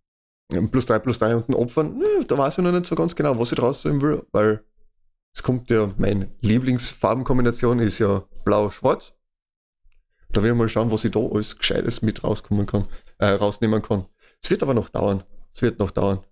[0.71, 3.15] plus 3 plus 3 und den Opfern, nö, da weiß ich noch nicht so ganz
[3.15, 4.63] genau, was ich draus tun will, weil
[5.33, 9.17] es kommt ja, meine Lieblingsfarbenkombination ist ja blau-schwarz.
[10.31, 13.81] Da werden wir mal schauen, was ich da alles Gescheites mit rauskommen kann, äh, rausnehmen
[13.81, 14.05] kann.
[14.41, 15.23] Es wird aber noch dauern.
[15.53, 16.23] Es wird noch dauern.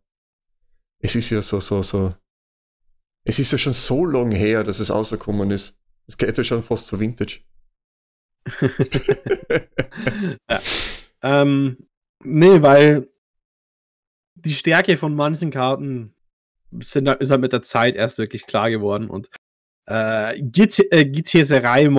[1.00, 2.16] Es ist ja so, so, so.
[3.26, 5.78] Es ist ja schon so lang her, dass es rausgekommen ist.
[6.08, 7.42] Es geht ja schon fast zu Vintage.
[10.50, 10.62] ja.
[11.22, 11.78] ähm,
[12.24, 13.10] nee, weil
[14.36, 16.16] die Stärke von manchen Karten
[16.82, 19.10] sind, ist halt mit der Zeit erst wirklich klar geworden.
[19.10, 19.30] Und
[19.90, 21.90] äh, Git äh,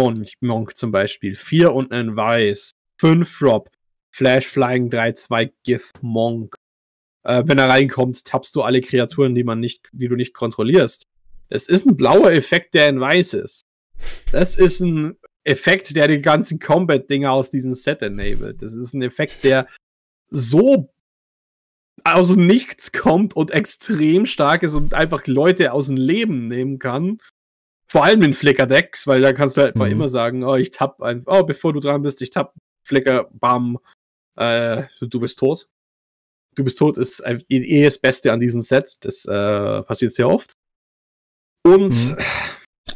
[0.40, 2.70] Monk zum Beispiel, 4 und ein Weiß,
[3.00, 3.68] 5 Drop,
[4.12, 6.54] Flash Flying 3-2 Gith Monk.
[7.24, 11.04] Äh, wenn er reinkommt, tappst du alle Kreaturen, die man nicht, die du nicht kontrollierst.
[11.48, 13.62] Es ist ein blauer Effekt, der in weiß ist.
[14.30, 18.62] Das ist ein Effekt, der die ganzen Combat-Dinger aus diesem Set enabled.
[18.62, 19.66] Das ist ein Effekt, der
[20.30, 20.92] so
[22.04, 27.18] aus Nichts kommt und extrem stark ist und einfach Leute aus dem Leben nehmen kann.
[27.90, 29.86] Vor allem in Flickr-Decks, weil da kannst du halt mhm.
[29.86, 32.54] immer sagen, oh, ich tapp einfach, oh, bevor du dran bist, ich tapp
[32.86, 33.78] Flickr, bam,
[34.36, 35.68] äh, du bist tot.
[36.56, 38.98] Du bist tot ist eh das Beste an diesem Set.
[39.02, 40.52] Das äh, passiert sehr oft.
[41.64, 42.16] Und mhm.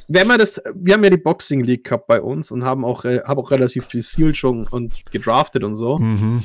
[0.08, 3.04] wenn man das, wir haben ja die Boxing League gehabt bei uns und haben auch,
[3.04, 5.98] äh, haben auch relativ viel Seal schon und gedraftet und so.
[5.98, 6.42] Mhm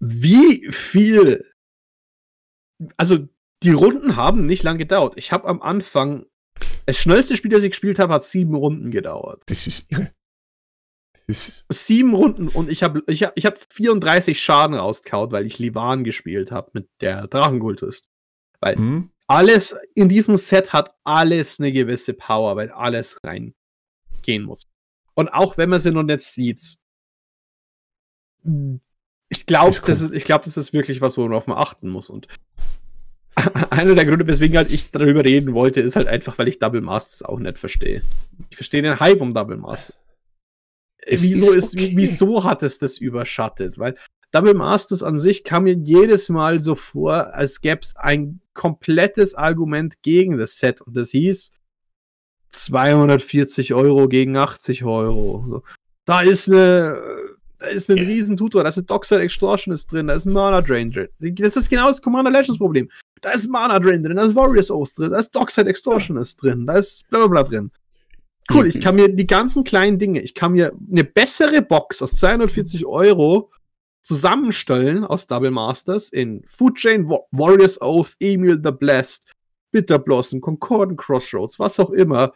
[0.00, 1.44] wie viel.
[2.96, 3.28] Also,
[3.62, 5.14] die Runden haben nicht lang gedauert.
[5.16, 6.26] Ich habe am Anfang.
[6.90, 9.44] Das schnellste Spiel, das ich gespielt habe, hat sieben Runden gedauert.
[9.46, 10.10] Das ist irre.
[11.28, 15.46] Das ist sieben Runden und ich habe ich hab, ich hab 34 Schaden rausgehauen, weil
[15.46, 18.08] ich Livan gespielt habe mit der Drachenkultist.
[18.58, 19.10] Weil hm?
[19.28, 24.64] alles in diesem Set hat alles eine gewisse Power, weil alles reingehen muss.
[25.14, 26.76] Und auch wenn man sie noch nicht sieht,
[29.28, 32.10] ich glaube, das, ist, glaub, das ist wirklich was, worauf man achten muss.
[32.10, 32.26] Und
[33.70, 36.80] einer der Gründe, weswegen halt ich darüber reden wollte, ist halt einfach, weil ich Double
[36.80, 38.02] Masters auch nicht verstehe.
[38.50, 39.96] Ich verstehe den Hype um Double Masters.
[41.06, 41.92] wieso, ist, okay.
[41.94, 43.78] wieso hat es das überschattet?
[43.78, 43.96] Weil
[44.32, 49.34] Double Masters an sich kam mir jedes Mal so vor, als gäbe es ein komplettes
[49.34, 50.80] Argument gegen das Set.
[50.80, 51.52] Und das hieß
[52.50, 55.44] 240 Euro gegen 80 Euro.
[55.48, 55.62] So.
[56.04, 57.20] Da ist eine
[57.60, 58.04] da ist ein ja.
[58.04, 61.08] riesen Tutor, da ist eine Dockside Extortion ist drin, da ist ein Mana Drain drin.
[61.18, 62.88] Das ist genau das Commander Legends Problem.
[63.20, 66.42] Da ist Mana Drain drin, da ist Warriors Oath drin, da ist Dockside Extortion ist
[66.42, 67.70] drin, da ist bla bla bla drin.
[68.52, 72.12] Cool, ich kann mir die ganzen kleinen Dinge, ich kann mir eine bessere Box aus
[72.12, 73.50] 240 Euro
[74.02, 79.30] zusammenstellen aus Double Masters in Food Chain, Warriors Oath, Emil the Blessed,
[79.70, 82.32] Bitter Blossom, Concordant Crossroads, was auch immer.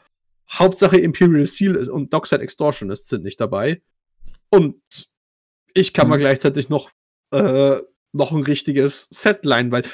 [0.51, 3.83] Hauptsache Imperial Seal ist und Dockside Extortionist sind nicht dabei.
[4.51, 4.77] Und
[5.73, 6.11] ich kann mhm.
[6.11, 6.91] mal gleichzeitig noch,
[7.33, 7.79] äh,
[8.13, 9.85] noch ein richtiges Set leihen, weil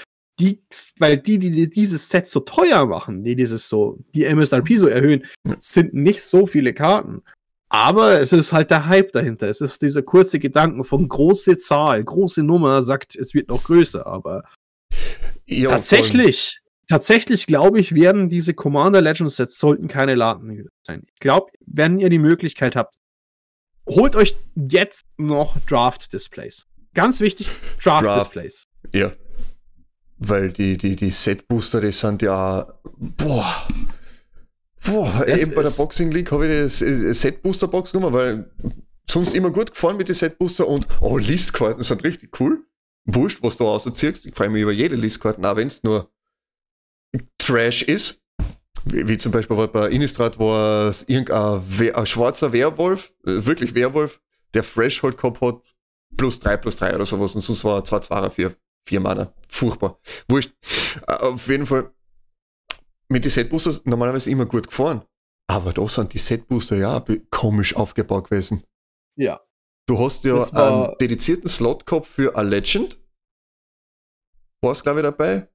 [0.41, 0.63] die,
[0.99, 5.27] weil die, die dieses Set so teuer machen, die dieses so, die MSRP so erhöhen,
[5.61, 7.23] sind nicht so viele Karten.
[7.69, 9.49] Aber es ist halt der Hype dahinter.
[9.49, 14.07] Es ist dieser kurze Gedanken von große Zahl, große Nummer sagt, es wird noch größer.
[14.07, 14.45] Aber
[15.47, 16.87] ja, tatsächlich, voll.
[16.89, 21.05] tatsächlich glaube ich, werden diese Commander Legends Sets sollten keine Laden sein.
[21.13, 22.97] Ich glaube, wenn ihr die Möglichkeit habt,
[23.89, 26.67] holt euch jetzt noch Draft-Displays.
[26.95, 27.49] Ganz wichtig,
[27.83, 28.67] Draft-Displays.
[28.83, 28.97] Draft.
[28.97, 29.13] Ja.
[30.23, 32.67] Weil die, die, die Set-Booster, die sind ja.
[32.99, 33.67] Boah.
[34.85, 38.51] Boah, das eben bei der Boxing League habe ich das äh, Set-Booster-Box genommen, weil
[39.09, 42.65] sonst immer gut gefahren mit den Set-Booster und oh, Listkarten sind richtig cool.
[43.07, 44.27] Wurscht, was du rausziehst.
[44.27, 46.11] Ich freue mich über jede Listkarten, auch wenn es nur
[47.39, 48.23] Trash ist.
[48.85, 53.75] Wie, wie zum Beispiel bei Innistrad war es irgendein We ein schwarzer Werwolf, äh, wirklich
[53.75, 54.21] Werwolf,
[54.53, 55.63] der Threshold gehabt hat,
[56.17, 58.55] plus drei plus drei oder sowas und sonst war zwei Zwarer für
[58.91, 59.33] vier Mana.
[59.49, 59.99] Furchtbar.
[60.29, 60.53] Wurscht.
[61.07, 61.91] Äh, auf jeden Fall
[63.09, 65.03] mit den Setboosters normalerweise immer gut gefahren.
[65.49, 68.63] Aber da sind die Setbooster ja komisch aufgebaut gewesen.
[69.17, 69.41] Ja.
[69.87, 72.99] Du hast ja einen dedizierten Slot gehabt für a Legend.
[74.63, 75.49] War es, glaube ich, dabei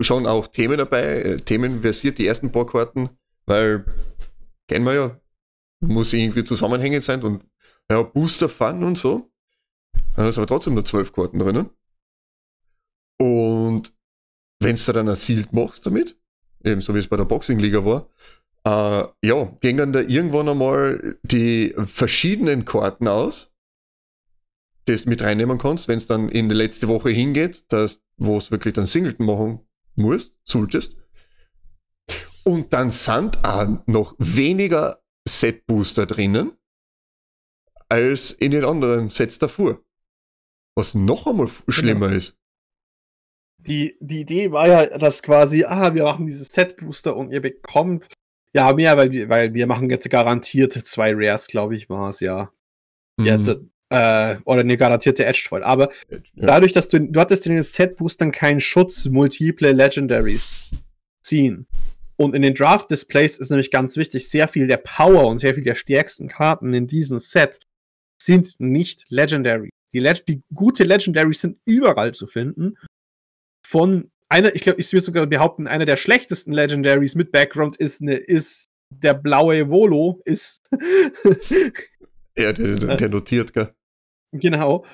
[0.00, 3.10] schon auch Themen dabei, äh, Themen versiert, die ersten paar Karten,
[3.46, 3.84] weil
[4.68, 5.20] kennen wir ja,
[5.80, 7.44] muss irgendwie zusammenhängend sein und
[7.90, 9.30] ja, Booster Fun und so.
[10.16, 11.70] Dann ist aber trotzdem nur zwölf Karten drin.
[13.24, 13.94] Und
[14.60, 16.14] wenn du dann ein Sealed machst damit,
[16.62, 18.10] eben so wie es bei der Boxing-Liga war,
[18.66, 23.50] äh, ja, gingen da irgendwann einmal die verschiedenen Karten aus,
[24.86, 28.36] die du mit reinnehmen kannst, wenn es dann in die letzte Woche hingeht, dass, wo
[28.36, 29.60] es wirklich dann Singleton machen
[29.94, 30.98] musst, solltest.
[32.44, 36.52] Und dann sind auch noch weniger Set-Booster drinnen,
[37.88, 39.80] als in den anderen Sets davor.
[40.76, 42.18] Was noch einmal schlimmer genau.
[42.18, 42.36] ist.
[43.66, 48.08] Die, die Idee war ja, dass quasi, ah, wir machen diese Set-Booster und ihr bekommt
[48.52, 52.20] ja mehr, weil wir, weil wir machen jetzt garantiert zwei Rares, glaube ich, war es
[52.20, 52.50] ja.
[53.16, 53.26] Mhm.
[53.26, 55.62] Jetzt, äh, oder eine garantierte Edge-Foil.
[55.62, 56.46] Aber Edge, ja.
[56.46, 60.70] dadurch, dass du, du hattest in den Set-Boostern keinen Schutz, multiple Legendaries
[61.22, 61.66] ziehen.
[62.16, 65.64] Und in den Draft-Displays ist nämlich ganz wichtig, sehr viel der Power und sehr viel
[65.64, 67.60] der stärksten Karten in diesem Set
[68.20, 69.70] sind nicht Legendary.
[69.92, 72.76] Die, Leg die gute Legendaries sind überall zu finden.
[73.74, 78.00] Von einer, ich glaube, ich würde sogar behaupten, einer der schlechtesten Legendaries mit Background ist,
[78.00, 80.62] eine, ist der blaue Volo, ist.
[82.38, 83.74] ja, der, der, der notiert, gell?
[84.30, 84.84] Genau.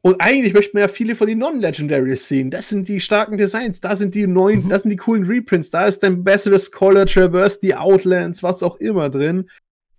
[0.00, 2.50] Und eigentlich möchte man ja viele von den Non-Legendaries sehen.
[2.50, 4.70] Das sind die starken Designs, da sind die neuen, mhm.
[4.70, 8.78] da sind die coolen Reprints, da ist dein Basilisk Color, Traverse, die Outlands, was auch
[8.78, 9.48] immer drin.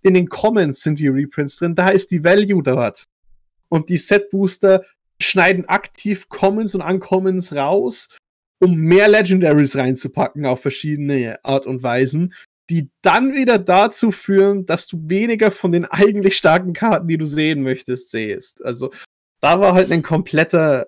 [0.02, 3.06] In den Comments sind die Reprints drin, da ist die Value dort.
[3.70, 4.84] Und die Set Booster
[5.20, 8.08] schneiden aktiv Commons und Uncommons raus,
[8.60, 12.34] um mehr Legendaries reinzupacken auf verschiedene Art und Weisen,
[12.70, 17.26] die dann wieder dazu führen, dass du weniger von den eigentlich starken Karten, die du
[17.26, 18.64] sehen möchtest, siehst.
[18.64, 18.90] Also
[19.40, 20.86] da war halt ein kompletter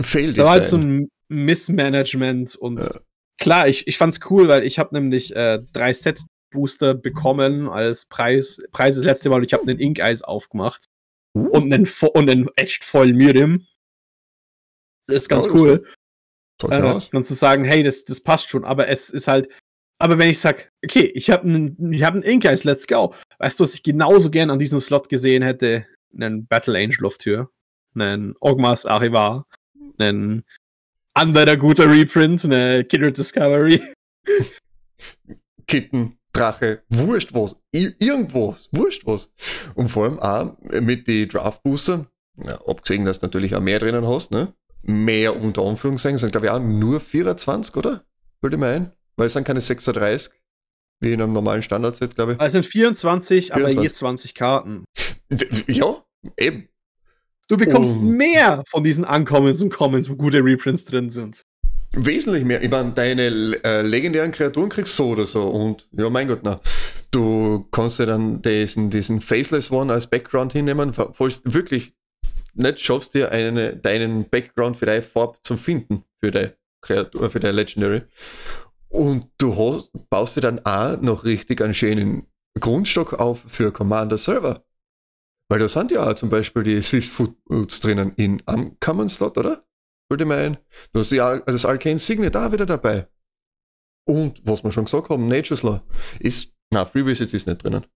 [0.00, 2.90] Fail Da war halt so ein Missmanagement und ja.
[3.38, 6.20] klar, ich, ich fand's cool, weil ich habe nämlich äh, drei Set
[6.52, 8.62] Booster bekommen als Preis.
[8.72, 10.84] Preis das letzte Mal und ich habe einen Ink Eyes aufgemacht.
[11.34, 11.48] Uh.
[11.48, 13.66] Und einen, und einen echt voll Miriam.
[15.06, 15.84] Das ist ganz ja, cool.
[16.70, 19.48] Äh, und zu sagen, hey, das, das passt schon, aber es ist halt,
[19.98, 23.14] aber wenn ich sag, okay, ich habe einen, ich hab einen let's go.
[23.38, 25.86] Weißt du, was ich genauso gern an diesem Slot gesehen hätte?
[26.14, 27.50] einen Battle Angel auf Tür,
[27.94, 29.46] einen Ogmas Arrivar,
[29.98, 30.44] einen
[31.14, 33.80] anderer guter Reprint, eine Kindred Discovery.
[35.66, 39.32] Kitten, Drache, wurscht was, irgendwo, wurscht was.
[39.74, 42.06] Und vor allem auch mit den Draft Booster,
[42.36, 44.54] ja, abgesehen, dass du natürlich auch mehr drinnen hast, ne?
[44.82, 48.02] Mehr unter Anführungszeichen, sind glaube ich auch nur 24, oder?
[48.40, 48.92] Würde ich mal ein?
[49.16, 50.32] Weil es sind keine 36,
[51.00, 52.40] wie in einem normalen Standard-Set, glaube ich.
[52.40, 54.84] Also sind 24, 24, aber je 20 Karten.
[55.66, 56.02] Ja,
[56.38, 56.68] eben.
[57.48, 61.44] Du bekommst um, mehr von diesen Uncommons und Commons, wo gute Reprints drin sind.
[61.94, 62.62] Wesentlich mehr.
[62.62, 63.22] Ich meine, deine
[63.64, 65.42] äh, legendären Kreaturen kriegst du so oder so.
[65.42, 66.60] Und ja, mein Gott, na.
[67.10, 71.92] Du kannst ja dann diesen, diesen Faceless One als Background hinnehmen, falls wirklich
[72.54, 77.40] nicht schaffst, dir eine, deinen Background für deine Farbe zu finden, für deine Kreatur, für
[77.40, 78.02] deine Legendary.
[78.88, 82.26] Und du hast, baust dir dann auch noch richtig einen schönen
[82.58, 84.64] Grundstock auf für Commander Server.
[85.48, 89.36] Weil da sind ja auch zum Beispiel die Swift Foods drinnen in am Common Slot,
[89.36, 89.62] oder?
[90.12, 90.58] Würde ich meinen.
[90.92, 93.06] Du hast ja das Arcane Signet da wieder dabei.
[94.06, 95.80] Und was wir schon gesagt haben, Nature's Law
[96.20, 97.86] ist, na, Free Visits ist nicht drinnen.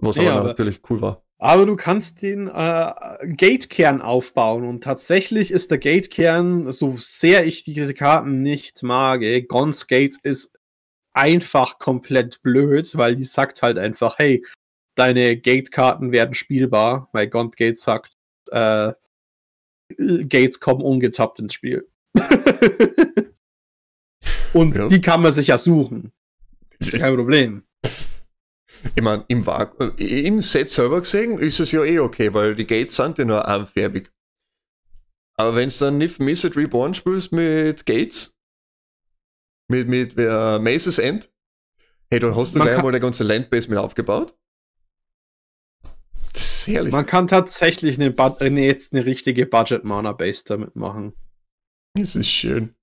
[0.00, 1.22] Was ja, aber, natürlich cool war.
[1.38, 2.92] Aber du kannst den äh,
[3.28, 9.86] Gate-Kern aufbauen und tatsächlich ist der Gate-Kern, so sehr ich diese Karten nicht mag, Gons
[9.86, 10.58] Gate ist
[11.12, 14.44] einfach komplett blöd, weil die sagt halt einfach, hey,
[14.96, 18.10] deine Gate-Karten werden spielbar, weil Gaunt Gates sagt,
[18.50, 18.94] äh,
[20.28, 21.88] Gates kommen ungetappt ins Spiel.
[24.52, 24.88] Und ja.
[24.88, 26.12] die kann man sich ja suchen.
[26.90, 27.62] Kein Problem.
[28.94, 29.46] Ich meine, im,
[29.98, 33.46] im Set selber gesehen ist es ja eh okay, weil die Gates sind ja nur
[33.46, 34.10] einfärbig.
[35.34, 38.34] Aber wenn du dann nicht Missed Reborn spielst mit Gates,
[39.68, 41.30] mit, mit uh, Maces End,
[42.10, 44.36] hey, dann hast du Man gleich mal eine ganze Landbase mit aufgebaut.
[46.32, 46.92] Das ist herrlich.
[46.92, 51.14] Man kann tatsächlich eine, eine jetzt eine richtige Budget-Mana-Base damit machen.
[51.94, 52.74] Das ist schön.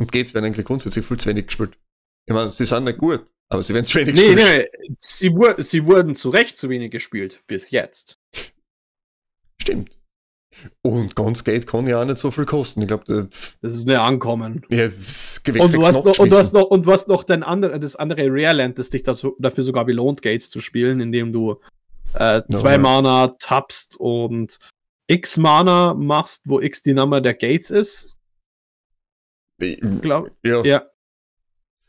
[0.00, 1.78] Und geht's werden eigentlich grundsätzlich viel zu wenig gespielt.
[2.26, 4.70] Ich meine, sie sind nicht gut, aber sie werden zu wenig nee, gespielt.
[4.82, 8.18] Nee, nee, sie, sie wurden zu Recht zu wenig gespielt, bis jetzt.
[9.60, 9.98] Stimmt.
[10.82, 12.82] Und ganz Geld kann ja auch nicht so viel kosten.
[12.82, 14.64] Ich glaube, das, das ist eine Ankommen.
[14.68, 17.78] Ja, und du, hast noch, und du hast noch und du hast noch dein andere,
[17.80, 21.60] das andere Rare Land, das dich das, dafür sogar belohnt, Gates zu spielen, indem du
[22.14, 24.58] äh, zwei no, Mana tappst und
[25.06, 28.16] X Mana machst, wo X die Nummer der Gates ist.
[30.00, 30.62] Glaub, ja.
[30.64, 30.86] ja.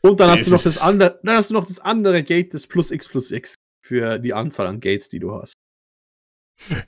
[0.02, 2.66] Und dann hast, du noch das andere, dann hast du noch das andere Gate, das
[2.66, 3.54] plus X plus X
[3.84, 5.54] für die Anzahl an Gates, die du hast.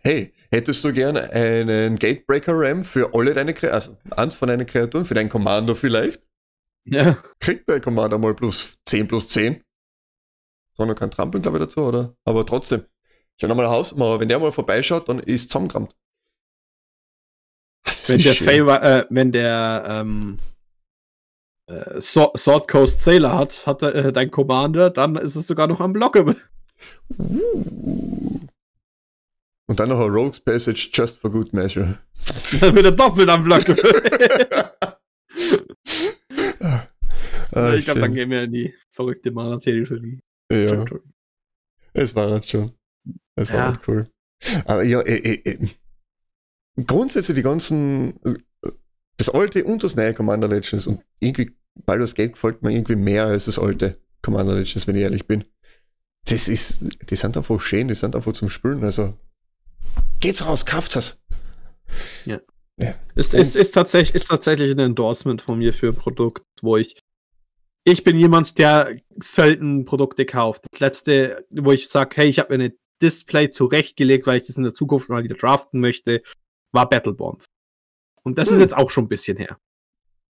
[0.01, 4.67] Hey, hättest du gern einen Gatebreaker Ram für alle deine Kreaturen, also eins von deinen
[4.67, 6.27] Kreaturen, für deinen Kommando vielleicht?
[6.85, 7.23] Ja.
[7.39, 9.63] Kriegt der Commander mal plus 10 plus 10.
[10.73, 12.15] So noch kein Trampeln, glaube ich, dazu, oder?
[12.25, 12.85] Aber trotzdem.
[13.41, 15.95] Schau nochmal Haus, wenn der mal vorbeischaut, dann ist zusammengerammt.
[18.09, 20.39] Wenn der, Favor, äh, wenn der ähm,
[21.67, 25.81] äh, Sword Coast Sailor hat, hat er, äh, dein Commander, dann ist es sogar noch
[25.81, 26.37] unblockable.
[27.19, 28.41] Uh.
[29.69, 31.99] Und dann noch ein Rogue's Passage just for good measure.
[32.61, 33.93] dann wird er doppelt unblockable.
[37.53, 40.21] ah, ich glaube, dann gehen wir in die verrückte Mana-Serie.
[40.51, 40.85] Ja.
[41.93, 42.78] Es war halt schon.
[43.39, 43.67] Es war ja.
[43.67, 44.11] halt cool.
[44.67, 45.69] Aber ja, eh, eh, eh.
[46.87, 48.19] grundsätzlich die ganzen,
[49.17, 51.53] das alte und das neue Commander Legends und irgendwie
[51.87, 55.45] Baldur's Gate gefällt mir irgendwie mehr als das alte Commander Legends, wenn ich ehrlich bin.
[56.27, 59.15] Das ist, die sind einfach schön, die sind einfach zum Spülen, also
[60.21, 61.23] geht's raus, kauft es.
[62.27, 62.41] Ja.
[62.79, 62.95] ja.
[63.15, 67.01] Ist, ist, ist, tatsächlich, ist tatsächlich ein Endorsement von mir für ein Produkt, wo ich
[67.85, 70.67] ich bin jemand, der selten Produkte kauft.
[70.71, 74.57] Das letzte, wo ich sage, hey, ich habe mir eine Display zurechtgelegt, weil ich das
[74.57, 76.23] in der Zukunft mal wieder draften möchte,
[76.73, 77.45] war Battlebond.
[78.23, 78.57] Und das hm.
[78.57, 79.59] ist jetzt auch schon ein bisschen her.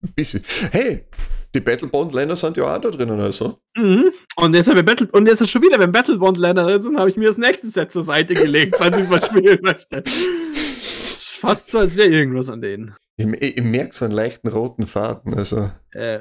[0.03, 0.43] Ein bisschen.
[0.71, 1.07] Hey,
[1.55, 3.59] die Battlebond-Länder sind ja auch da drinnen, also.
[3.77, 4.13] Mhm.
[4.37, 7.17] Und jetzt habe Battle und jetzt ist schon wieder, wenn Battlebond-Länder drin sind, habe ich
[7.17, 10.03] mir das nächste Set zur Seite gelegt, falls ich es mal spielen möchte.
[10.07, 12.95] Fast so, als wäre irgendwas an denen.
[13.17, 15.71] Ich, ich, ich merke so einen leichten roten Faden, also.
[15.91, 16.21] Äh.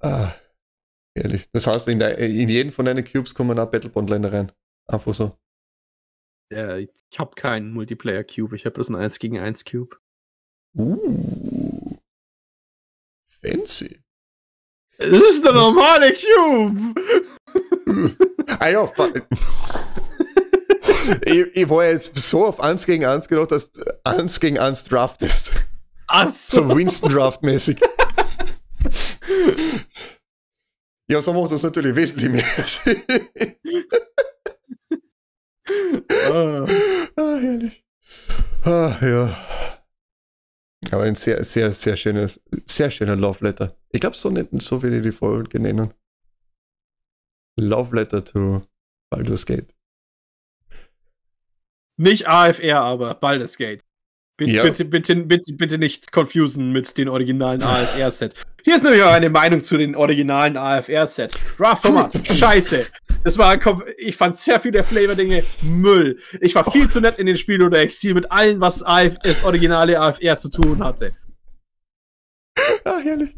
[0.00, 0.32] Ah,
[1.18, 1.48] ehrlich.
[1.52, 4.52] Das heißt, in, der, in jeden von deinen Cubes kommen auch Battlebond-Länder rein.
[4.86, 5.36] Einfach so.
[6.50, 9.96] Ja, ich habe keinen Multiplayer-Cube, ich habe bloß einen 1 gegen 1 Cube.
[10.74, 11.96] Uh.
[13.24, 14.00] Fancy.
[14.98, 16.94] Das ist der normale Cube!
[18.58, 18.84] ah ja,
[21.24, 24.84] ich, ich, war jetzt so auf 1 gegen 1 gedacht, dass du 1 gegen 1
[24.84, 25.52] draftest.
[26.08, 26.62] Ach so.
[26.62, 27.80] so Winston Draft-mäßig.
[31.10, 33.02] Ja, so macht das natürlich wesentlich mehr Sinn.
[36.30, 36.66] ah.
[37.16, 37.84] ah, herrlich.
[38.64, 39.44] Ah, ja.
[40.90, 43.76] Aber ein sehr, sehr, sehr schönes, sehr schöner Love Letter.
[43.90, 45.92] Ich glaube, so nennen so wie die Folge nennen.
[47.58, 48.62] Love Letter to
[49.10, 49.74] Baldur's Gate.
[51.96, 53.84] Nicht AFR, aber Baldur's Gate.
[54.38, 54.62] Bitte, ja.
[54.62, 58.34] bitte, bitte, bitte, bitte nicht confusen mit den originalen AFR-Set.
[58.62, 61.36] Hier ist nämlich auch eine Meinung zu den originalen AFR-Set.
[61.56, 62.86] Draft-Format, scheiße.
[63.24, 63.58] Das war,
[63.96, 66.20] ich fand sehr viele Flavor-Dinge Müll.
[66.40, 66.88] Ich war viel oh.
[66.88, 70.50] zu nett in den Spiel oder Exil mit allem, was AF, das originale AFR zu
[70.50, 71.16] tun hatte.
[72.84, 73.30] Ah, herrlich.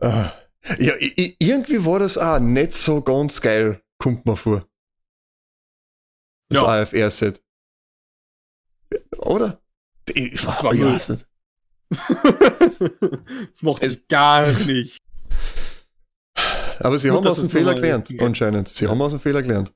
[0.00, 0.32] Ah.
[0.80, 0.94] Ja,
[1.38, 4.66] irgendwie war das auch nicht so ganz geil, kommt mir vor.
[6.48, 6.66] Das ja.
[6.66, 7.40] AFR-Set.
[9.18, 9.60] Oder?
[10.12, 11.26] Ich, das war nicht.
[13.50, 14.98] das mochte ich gar nicht.
[16.80, 18.68] Aber sie Gut, haben aus dem Fehler gelernt, anscheinend.
[18.68, 18.90] Sie ja.
[18.90, 19.72] haben aus dem Fehler gelernt.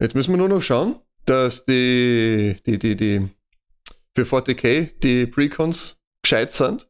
[0.00, 3.28] Jetzt müssen wir nur noch schauen, dass die, die, die, die
[4.14, 6.88] für 40k die Precons gescheit sind.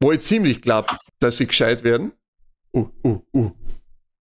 [0.00, 2.12] Wo ich ziemlich glaube, dass sie gescheit werden.
[2.74, 3.50] Uh, uh, uh.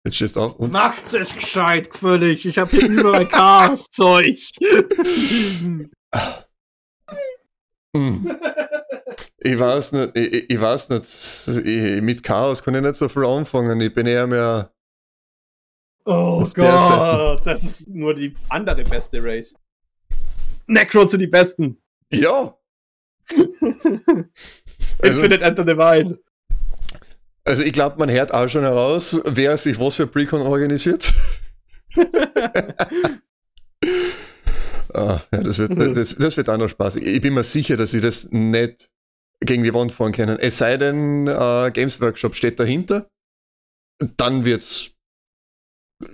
[0.04, 0.72] Jetzt stehst du auf und.
[0.72, 2.46] Macht es gescheit, völlig.
[2.46, 4.38] Ich habe hier überall Chaos-Zeug.
[7.96, 8.38] Hm.
[9.44, 13.26] Ich weiß nicht, ich, ich weiß nicht, ich, mit Chaos kann ich nicht so viel
[13.26, 13.82] anfangen.
[13.82, 14.72] Ich bin eher mehr.
[16.06, 19.56] Oh Gott, das ist nur die andere beste Race.
[20.68, 21.82] Necrons sind die besten.
[22.12, 22.56] Ja.
[25.02, 26.20] also, Infinite Enter the Wild.
[27.44, 31.12] Also ich glaube, man hört auch schon heraus, wer sich was für Precon organisiert.
[34.94, 35.94] Ah, ja, das, wird, mhm.
[35.94, 37.06] das, das wird auch noch spaßig.
[37.06, 38.92] Ich bin mir sicher, dass sie das nicht
[39.40, 40.38] gegen die Wand fahren können.
[40.40, 43.10] Es sei denn, äh, Games Workshop steht dahinter.
[44.18, 44.92] Dann wird's.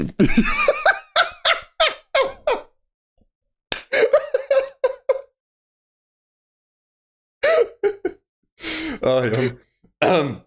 [9.01, 9.39] ah, ja.
[10.01, 10.41] Ähm,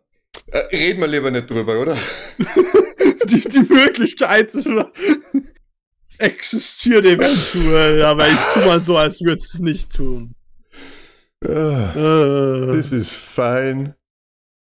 [0.46, 1.96] äh, reden wir lieber nicht drüber, oder?
[3.24, 4.52] die, die Möglichkeit
[6.20, 10.34] existiert eventuell, aber ich tu mal so, als würde es nicht tun.
[11.44, 13.94] Uh, das ist fein.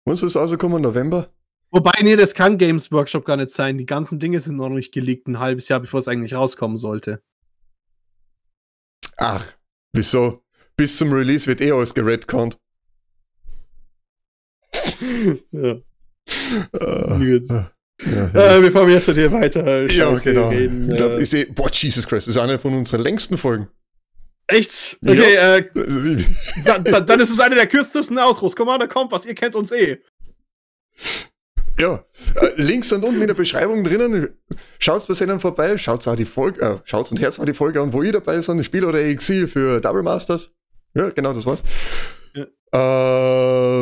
[0.05, 0.81] Wann soll es rauskommen?
[0.81, 1.29] November?
[1.71, 3.77] Wobei, nee, das kann Games Workshop gar nicht sein.
[3.77, 7.21] Die ganzen Dinge sind noch nicht geleakt, ein halbes Jahr, bevor es eigentlich rauskommen sollte.
[9.17, 9.45] Ach,
[9.93, 10.43] wieso?
[10.77, 12.57] Bis zum Release wird eh alles geredconnt.
[15.51, 15.75] ja.
[16.73, 17.65] Uh,
[18.05, 20.49] Ja, äh, bevor wir jetzt hier weiter ja, genau.
[20.49, 20.89] reden.
[20.89, 23.67] Ich glaub, äh, ich seh, boah, Jesus Christ, das ist eine von unseren längsten Folgen.
[24.47, 24.97] Echt?
[25.05, 25.57] Okay, ja.
[25.57, 25.69] äh,
[26.65, 28.55] dann, dann, dann, ist es eine der kürzesten Outros.
[28.55, 29.99] Commander Kompass, ihr kennt uns eh.
[31.79, 32.03] Ja,
[32.35, 34.29] äh, Links sind unten in der Beschreibung drinnen.
[34.79, 37.79] Schaut bei denen vorbei, schaut auch die Folge, äh, schaut und Herz auch die Folge
[37.79, 38.65] an, wo ihr dabei seid.
[38.65, 40.51] Spiel oder Exil für Double Masters.
[40.95, 41.63] Ja, genau, das war's.
[42.33, 42.45] Ja.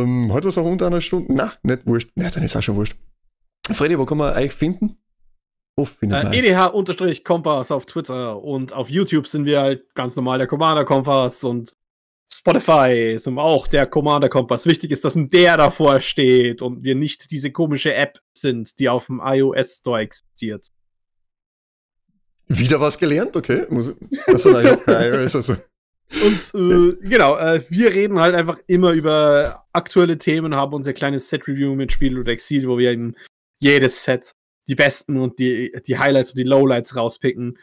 [0.01, 1.33] Ähm, heute was auch unter einer Stunde?
[1.33, 2.11] Na, nicht wurscht.
[2.15, 2.95] Ja, dann ist auch schon wurscht.
[3.73, 4.97] Freddy, wo kann man euch finden?
[6.01, 10.85] Man äh, EDH-Kompass auf Twitter und auf YouTube sind wir halt ganz normal der Commander
[10.85, 11.75] Kompass und
[12.31, 14.65] Spotify sind auch der Commander Kompass.
[14.65, 18.89] Wichtig ist, dass ein der davor steht und wir nicht diese komische App sind, die
[18.89, 20.67] auf dem iOS Store existiert.
[22.47, 23.67] Wieder was gelernt, okay.
[23.69, 25.55] Also, nein, ich kein iOS, also.
[26.09, 31.27] Und äh, genau, äh, wir reden halt einfach immer über aktuelle Themen, haben unser kleines
[31.27, 33.17] Set-Review mit Spiel oder Exil, wo wir in
[33.59, 34.33] jedes Set
[34.67, 37.57] die besten und die, die Highlights und die Lowlights rauspicken.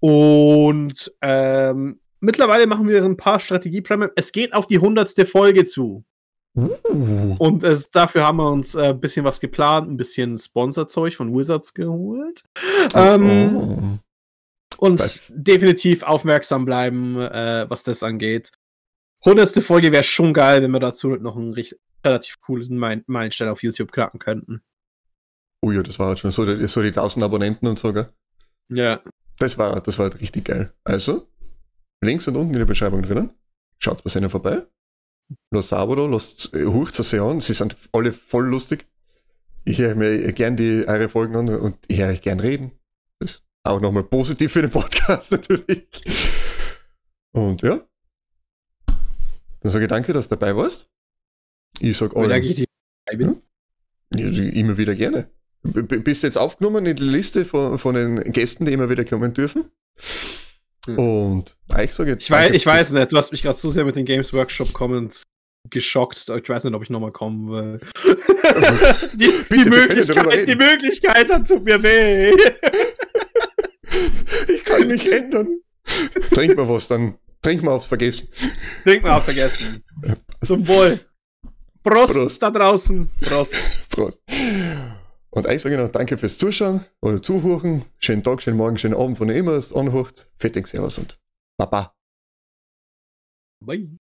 [0.00, 4.10] Und ähm, mittlerweile machen wir ein paar strategie -Prime.
[4.16, 6.04] Es geht auf die hundertste Folge zu.
[6.54, 7.36] Uh.
[7.38, 11.34] Und äh, dafür haben wir uns ein äh, bisschen was geplant, ein bisschen Sponsorzeug von
[11.34, 12.44] Wizards geholt.
[12.94, 12.98] Oh.
[12.98, 13.98] Ähm, oh.
[14.78, 15.32] Und was?
[15.34, 18.52] definitiv aufmerksam bleiben, äh, was das angeht.
[19.24, 21.54] Hundertste Folge wäre schon geil, wenn wir dazu noch einen
[22.04, 22.76] relativ coolen
[23.06, 24.62] Meilenstein auf YouTube knacken könnten.
[25.62, 28.08] Oh ja, das war halt schon so, so die 1000 Abonnenten und so, gell?
[28.68, 29.02] Ja.
[29.38, 30.72] Das war, das war halt richtig geil.
[30.84, 31.28] Also,
[32.02, 33.30] Links sind unten in der Beschreibung drinnen.
[33.78, 34.66] Schaut bei seiner vorbei.
[35.50, 37.40] Los Sabado, los Hucht sie an.
[37.40, 38.86] Sie sind alle voll lustig.
[39.64, 42.72] Ich höre mir gern die eure Folgen an und ich höre euch gern reden.
[43.20, 45.86] Das ist auch nochmal positiv für den Podcast natürlich.
[47.32, 47.80] Und ja.
[49.60, 50.90] Dann sage ich danke, dass du dabei warst.
[51.78, 52.30] Ich sage allen.
[52.30, 52.66] Danke, ich dir
[53.16, 53.40] bin.
[54.14, 55.30] Ja, immer wieder gerne.
[55.62, 59.32] Bist du jetzt aufgenommen in die Liste von, von den Gästen, die immer wieder kommen
[59.32, 59.66] dürfen?
[60.86, 60.98] Hm.
[60.98, 63.94] Und ich sage Ich, weiß, ich weiß nicht, du hast mich gerade so sehr mit
[63.94, 65.22] den Games Workshop Comments
[65.70, 66.28] geschockt.
[66.28, 67.80] Ich weiß nicht, ob ich nochmal kommen will.
[69.14, 72.32] die, Bitte, die, Möglichkeit, die Möglichkeit, dann tut mir weh.
[74.48, 75.60] ich kann nicht ändern.
[76.32, 78.28] Trink mal was, dann trink mal aufs Vergessen.
[78.82, 79.84] Trink mal aufs Vergessen.
[80.42, 81.00] Zum Wohl.
[81.84, 82.42] Prost, Prost.
[82.42, 83.08] da draußen.
[83.20, 83.56] Prost.
[83.90, 84.22] Prost.
[85.34, 87.86] Und ich sage noch danke fürs Zuschauen oder Zuhören.
[87.98, 90.30] Schönen Tag, schönen Morgen, schönen Abend, von ihr immer es anhört.
[90.34, 91.18] Fettig, Servus und
[91.56, 91.96] Baba.
[93.64, 93.96] Bye.